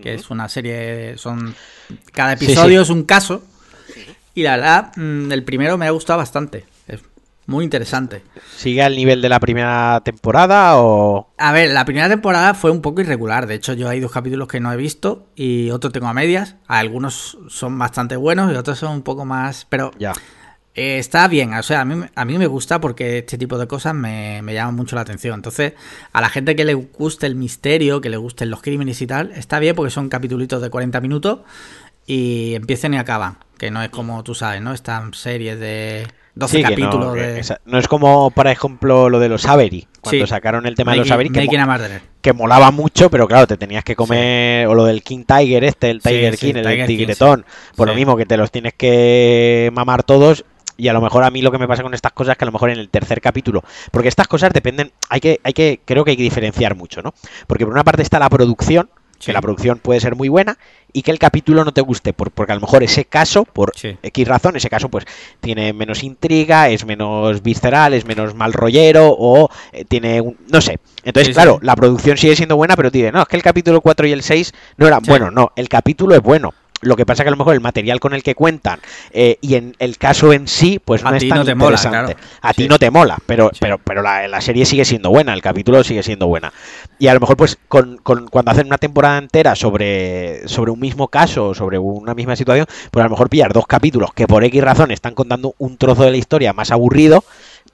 [0.00, 1.56] que es una serie, son
[2.12, 2.84] cada episodio sí.
[2.84, 3.42] es un caso.
[4.32, 6.66] Y la verdad, mm, el primero me ha gustado bastante.
[7.46, 8.22] Muy interesante.
[8.56, 11.28] ¿Sigue al nivel de la primera temporada o...?
[11.36, 13.46] A ver, la primera temporada fue un poco irregular.
[13.46, 16.56] De hecho, yo hay dos capítulos que no he visto y otros tengo a medias.
[16.66, 19.66] Algunos son bastante buenos y otros son un poco más...
[19.68, 20.12] Pero Ya.
[20.74, 21.52] eh, está bien.
[21.52, 24.54] O sea, a mí, a mí me gusta porque este tipo de cosas me, me
[24.54, 25.34] llaman mucho la atención.
[25.34, 25.74] Entonces,
[26.14, 29.32] a la gente que le guste el misterio, que le gusten los crímenes y tal,
[29.32, 31.40] está bien porque son capítulos de 40 minutos
[32.06, 33.36] y empiezan y acaban.
[33.58, 34.72] Que no es como tú sabes, ¿no?
[34.72, 36.06] Están series de
[36.36, 37.38] 12 Sí, que capítulos no, de...
[37.40, 40.30] esa- no es como, por ejemplo, lo de los Avery, cuando Sí.
[40.30, 41.74] sacaron el tema de los Avery, que, mo-
[42.20, 45.90] que molaba mucho, pero claro, te tenías que comer, o lo del King Tiger este,
[45.90, 47.44] el Tiger King, el Tiger King, tigretón,
[47.76, 50.44] por lo mismo que te los tienes que mamar todos.
[50.76, 52.44] Y a lo mejor a mí lo que me pasa con estas cosas es que
[52.44, 53.62] a lo mejor en el tercer capítulo,
[53.92, 57.14] porque estas cosas dependen, hay que, hay que, creo que hay que diferenciar mucho, ¿no?
[57.46, 58.90] Porque por una parte está la producción,
[59.24, 59.26] Sí.
[59.26, 60.58] que la producción puede ser muy buena,
[60.92, 63.72] y que el capítulo no te guste, por- porque a lo mejor ese caso, por
[63.74, 63.96] Sí.
[64.02, 65.04] X razón, ese caso pues
[65.40, 70.60] tiene menos intriga, es menos visceral, es menos mal rollero, o eh, tiene un, no
[70.60, 70.78] sé.
[71.04, 73.80] Entonces, Sí, claro, la producción sigue siendo buena, pero dice, no, es que el capítulo
[73.80, 75.10] 4 y el 6 no eran Sí.
[75.10, 76.54] bueno, no, el capítulo es bueno.
[76.80, 78.78] Lo que pasa que a lo mejor el material con el que cuentan
[79.10, 82.14] eh, y en el caso en sí, pues no es tan no te mola, interesante.
[82.14, 82.28] claro.
[82.42, 83.58] A ti no te mola, pero, Sí.
[83.60, 86.52] pero, pero la, la serie sigue siendo buena, el capítulo sigue siendo buena.
[86.98, 90.78] Y a lo mejor, pues, con, con- cuando hacen una temporada entera sobre, sobre un
[90.78, 94.44] mismo caso, sobre una misma situación, pues a lo mejor pillar dos capítulos que por
[94.44, 97.24] X razón están contando un trozo de la historia más aburrido.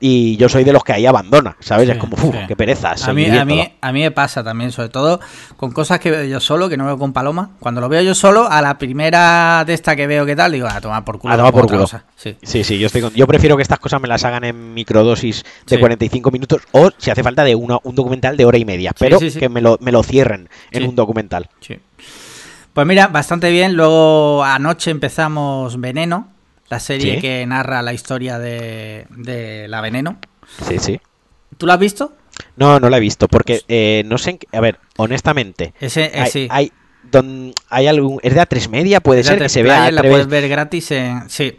[0.02, 1.84] Y yo soy de los que ahí abandona, ¿sabes?
[1.86, 2.34] Sí, es como, ¡uf!
[2.34, 2.40] sí.
[2.48, 2.92] ¡Qué pereza!
[2.92, 3.44] A mí, a, viéndolo".
[3.46, 5.20] mí, a mí me pasa también, sobre todo
[5.58, 7.50] con cosas que veo yo solo, que no veo con Paloma.
[7.60, 10.66] Cuando lo veo yo solo, a la primera de esta que veo que tal, digo,
[10.68, 11.34] a tomar por culo.
[11.34, 11.80] A tomar por culo.
[11.80, 12.04] cosa.
[12.16, 12.34] Sí.
[12.42, 15.42] Sí, sí, yo estoy con- yo prefiero que estas cosas me las hagan en microdosis
[15.66, 15.80] de Sí.
[15.80, 19.18] 45 minutos o si hace falta de una- un documental de hora y media, pero
[19.18, 21.50] que me lo, me lo cierren en un documental.
[21.60, 21.76] Sí.
[22.72, 23.74] Pues mira, bastante bien.
[23.74, 26.28] Luego anoche empezamos Veneno,
[26.70, 27.20] la serie Sí.
[27.20, 30.18] que narra la historia de, de la Veneno.
[30.66, 31.00] Sí, sí.
[31.58, 32.14] ¿Tú la has visto?
[32.56, 36.04] No, no la he visto porque eh, no sé, en qué- a ver, honestamente, Ese,
[36.06, 36.48] eh, hay, sí.
[36.50, 36.72] hay,
[37.10, 40.48] don- hay algún, es de A3 Media, puede ser que se vea, la puedes ver
[40.48, 41.28] gratis en...
[41.28, 41.58] Sí,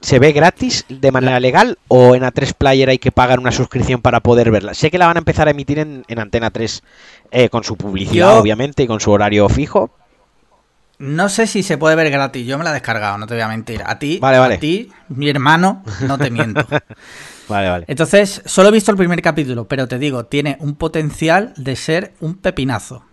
[0.00, 4.00] se ve gratis de manera legal o en A3 Player hay que pagar una suscripción
[4.02, 4.74] para poder verla.
[4.74, 6.82] Sé que la van a empezar a emitir en, en Antena 3
[7.30, 9.90] eh, con su publicidad, Yo- obviamente, y con su horario fijo.
[10.98, 13.42] No sé si se puede ver gratis, yo me la he descargado, no te voy
[13.42, 13.82] a mentir.
[13.84, 14.54] A ti, Vale, vale.
[14.54, 16.66] a ti, mi hermano, no te miento.
[17.48, 17.84] Vale, vale.
[17.86, 22.12] Entonces, solo he visto el primer capítulo, pero te digo, tiene un potencial de ser
[22.18, 23.04] un pepinazo.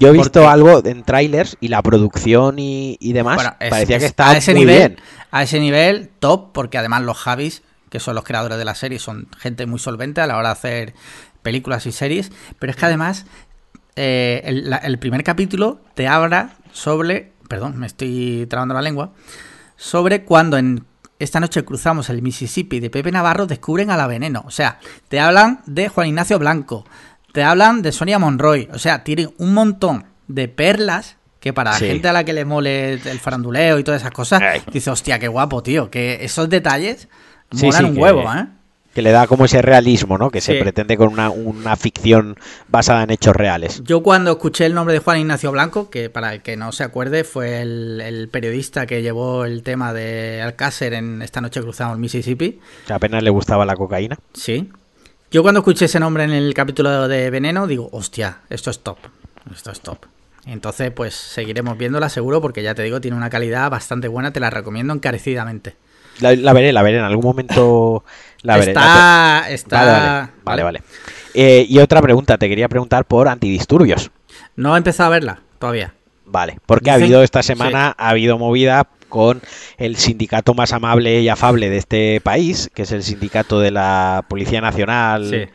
[0.00, 3.34] Yo he visto Porque- algo en trailers y la producción y, y demás.
[3.34, 5.00] Bueno, es- parecía es que estaba a ese muy nivel, bien.
[5.30, 8.98] A ese nivel, top, porque además los Javis, que son los creadores de la serie,
[8.98, 10.94] son gente muy solvente a la hora de hacer
[11.42, 12.32] películas y series.
[12.58, 13.26] Pero es que además,
[13.96, 17.32] eh, el, la- el primer capítulo te habla sobre.
[17.48, 19.12] Perdón, me estoy trabando la lengua.
[19.76, 20.84] Sobre cuando en
[21.18, 24.42] esta noche cruzamos el Mississippi de Pepe Navarro, descubren a la veneno.
[24.46, 26.84] O sea, te hablan de Juan Ignacio Blanco,
[27.32, 28.68] te hablan de Sonia Monroy.
[28.72, 31.86] O sea, tienen un montón de perlas que para Sí.
[31.86, 34.62] la gente a la que le mole el faranduleo y todas esas cosas, Ay.
[34.72, 35.90] dice, hostia, qué guapo, tío.
[35.90, 37.08] Que esos detalles
[37.52, 38.46] molan sí, un que- huevo, ¿eh?
[38.98, 40.28] Que le da como ese realismo, ¿no?
[40.28, 42.36] Que se pretende con una, una ficción
[42.66, 43.80] basada en hechos reales.
[43.84, 46.82] Yo cuando escuché el nombre de Juan Ignacio Blanco, que para el que no se
[46.82, 51.94] acuerde fue el, el periodista que llevó el tema de Alcácer en Esta noche cruzamos
[51.94, 54.18] el Mississippi, Que apenas le gustaba la cocaína.
[54.34, 54.68] sí.
[55.30, 58.98] Yo cuando escuché ese nombre en el capítulo de Veneno, digo, hostia, esto es top,
[59.54, 59.98] esto es top.
[60.44, 64.40] Entonces, pues seguiremos viéndola seguro porque ya te digo, tiene una calidad bastante buena, te
[64.40, 65.76] la recomiendo encarecidamente.
[66.20, 66.98] La, la veré, la veré.
[66.98, 68.02] En algún momento
[68.42, 68.70] la veré.
[68.72, 69.78] está, está...
[69.78, 70.30] Vale, vale.
[70.44, 70.82] vale, vale.
[71.34, 74.10] Eh, y otra pregunta, te quería preguntar por antidisturbios.
[74.56, 75.94] No he empezado a verla todavía.
[76.24, 79.40] Vale, porque ha habido esta semana, ha habido movida con
[79.78, 84.24] el sindicato más amable y afable de este país, que es el sindicato de la
[84.28, 85.48] Policía Nacional Sí.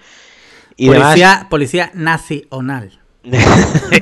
[0.77, 1.09] y demás.
[1.09, 2.99] Policía, policía nacional.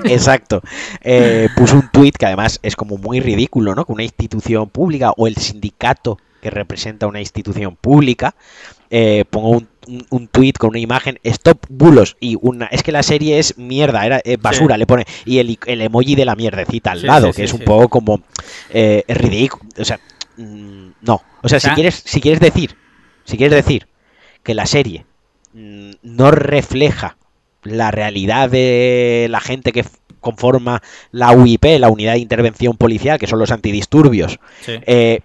[0.05, 0.61] Exacto.
[1.01, 3.85] Eh, puso un tuit que además es como muy ridículo, ¿no?
[3.85, 8.35] Que una institución pública o el sindicato que representa una institución pública
[8.89, 12.91] eh, ponga un, un, un tuit con una imagen stop bulos y una es que
[12.91, 14.79] la serie es mierda era eh, basura Sí.
[14.79, 17.53] le pone y el, el emoji de la mierdecita al Sí, lado sí, que es
[17.53, 18.21] un poco como
[18.71, 19.99] eh, ridículo o sea
[20.37, 22.75] mm, no o sea, O sea- si quieres si quieres decir
[23.23, 23.87] si quieres decir
[24.43, 25.05] que la serie
[25.53, 27.15] mm, no refleja
[27.63, 29.85] la realidad de la gente que
[30.19, 30.81] conforma
[31.11, 34.73] la UIP, la Unidad de Intervención Policial, que son los antidisturbios, Sí.
[34.85, 35.21] eh,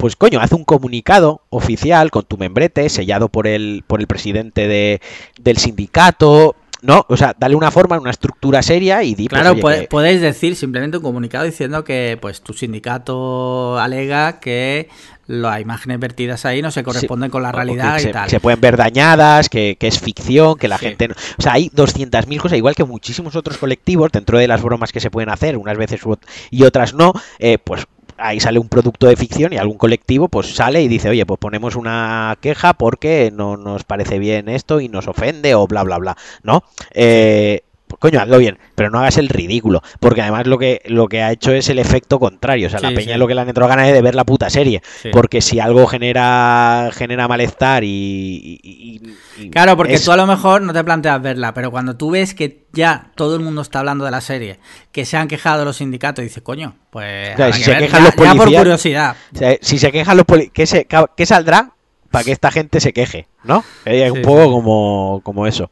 [0.00, 4.66] pues coño, haz un comunicado oficial con tu membrete, sellado por el, por el presidente
[4.66, 5.00] de,
[5.40, 7.04] del sindicato, ¿no?
[7.08, 10.20] O sea, dale una forma, una estructura seria y di, pues, Claro, oye, que- podéis
[10.22, 14.88] decir simplemente un comunicado diciendo que pues tu sindicato alega que
[15.26, 18.28] las imágenes vertidas ahí no se corresponden con la realidad que y se, tal.
[18.30, 20.86] se pueden ver dañadas, que, que es ficción, que la Sí.
[20.86, 21.08] gente...
[21.08, 24.90] no- O sea, hay 200.000 cosas, igual que muchísimos otros colectivos, dentro de las bromas
[24.90, 26.00] que se pueden hacer, unas veces
[26.50, 27.86] y otras no, eh, pues
[28.20, 31.38] ahí sale un producto de ficción y algún colectivo pues sale y dice, oye, pues
[31.38, 35.98] ponemos una queja porque no nos parece bien esto y nos ofende o bla, bla,
[35.98, 36.62] bla, ¿no?
[36.92, 37.62] Eh,
[37.98, 41.32] coño, hazlo bien, pero no hagas el ridículo, porque además lo que, lo que ha
[41.32, 43.18] hecho es el efecto contrario, o sea, la peña sí.
[43.18, 45.08] lo que le han entrado ganas es de ver la puta serie, Sí.
[45.12, 47.88] porque si algo genera genera malestar y...
[48.62, 49.00] y-
[49.38, 51.96] y- y Claro, porque es- tú a lo mejor no te planteas verla, pero cuando
[51.96, 54.58] tú ves que ya todo el mundo está hablando de la serie,
[54.92, 57.30] que se han quejado los sindicatos, dices, coño, pues.
[57.36, 59.16] Si que se ver, quejan ya- los ya por policías- curiosidad.
[59.34, 60.86] O sea, si se quejan los poli- ¿qué, se,
[61.16, 61.72] ¿qué saldrá
[62.10, 63.26] para que esta gente se queje?
[63.44, 63.64] ¿No?
[63.84, 65.70] Es Sí, un poco como, como eso.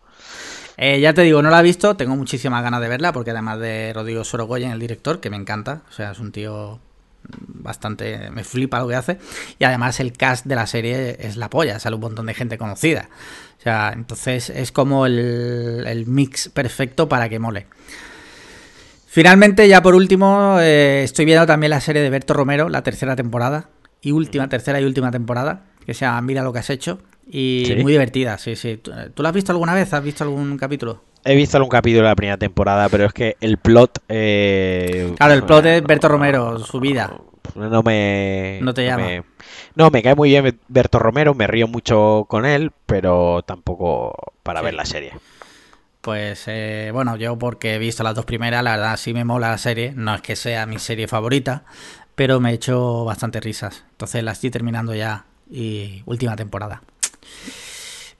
[0.80, 3.58] Eh, ya te digo, no la he visto, tengo muchísimas ganas de verla, porque además
[3.58, 6.78] de Rodrigo Sorogoyen, el director, que me encanta, o sea, es un tío
[7.24, 8.30] bastante.
[8.30, 9.18] me flipa lo que hace,
[9.58, 12.58] y además el cast de la serie es la polla, sale un montón de gente
[12.58, 13.08] conocida.
[13.58, 17.66] O sea, entonces es como el, el mix perfecto para que mole.
[19.08, 23.16] Finalmente, ya por último, eh, estoy viendo también la serie de Berto Romero, la tercera
[23.16, 23.68] temporada,
[24.00, 27.64] y última, tercera y última temporada, que se llama Mira lo que has hecho, y
[27.66, 27.76] Sí.
[27.76, 28.76] muy divertida, sí, sí.
[28.78, 29.92] ¿Tú, tú la has visto alguna vez?
[29.92, 31.02] ¿Has visto algún capítulo?
[31.24, 33.98] He visto algún capítulo de la primera temporada, pero es que el plot...
[34.08, 37.12] eh, Claro, el plot es Berto Romero, su vida.
[37.54, 38.60] No me...
[38.62, 39.04] No te llama.
[39.06, 39.24] Me,
[39.74, 44.60] no, me cae muy bien Berto Romero, me río mucho con él, pero tampoco para
[44.60, 44.64] Sí.
[44.66, 45.12] ver la serie.
[46.00, 49.50] Pues eh, bueno, yo porque he visto las dos primeras, la verdad sí me mola
[49.50, 49.92] la serie.
[49.96, 51.64] No es que sea mi serie favorita,
[52.14, 53.84] pero me he hecho bastante risas.
[53.90, 56.82] Entonces la estoy terminando ya y última temporada.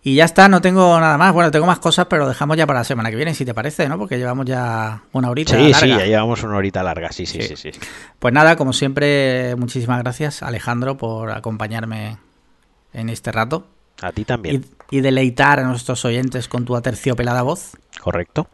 [0.02, 1.32] Y ya está, no tengo nada más.
[1.32, 3.52] Bueno, tengo más cosas, pero lo dejamos ya para la semana que viene, si te
[3.52, 3.98] parece, ¿no?
[3.98, 5.54] Porque llevamos ya una horita.
[5.56, 6.04] Sí, sí, larga.
[6.04, 7.56] ya llevamos una horita larga, sí, sí, Sí.
[7.56, 7.80] sí, sí.
[8.18, 12.18] Pues nada, como siempre, muchísimas gracias, Alejandro, por acompañarme
[12.94, 13.66] en este rato
[14.00, 17.72] A ti también, y, y deleitar a nuestros oyentes con tu aterciopelada voz.
[18.00, 18.48] correcto.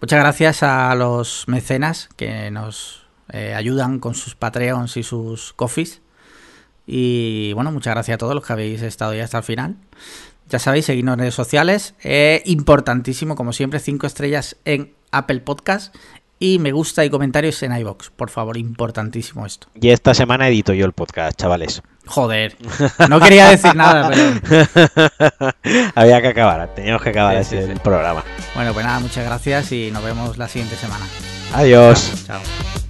[0.00, 6.02] Muchas gracias a los mecenas que nos eh, ayudan con sus Patreons y sus coffees.
[6.86, 9.76] Y bueno, muchas gracias a todos los que habéis estado ya hasta el final.
[10.50, 11.94] Ya sabéis, seguidnos en redes sociales.
[12.02, 15.94] Eh, importantísimo, como siempre, 5 estrellas en Apple Podcast.
[16.38, 18.10] Y me gusta y comentarios en iBox.
[18.10, 19.68] Por favor, importantísimo esto.
[19.80, 21.80] Y esta semana edito yo el podcast, chavales.
[22.06, 22.56] Joder,
[23.08, 25.52] no quería decir nada, pero
[25.94, 27.72] Había que acabar, teníamos que acabar Sí, sí, ese sí.
[27.72, 28.22] el programa.
[28.54, 31.06] bueno, pues nada, muchas gracias y nos vemos la siguiente semana.
[31.54, 32.24] Adiós.
[32.26, 32.83] Chao.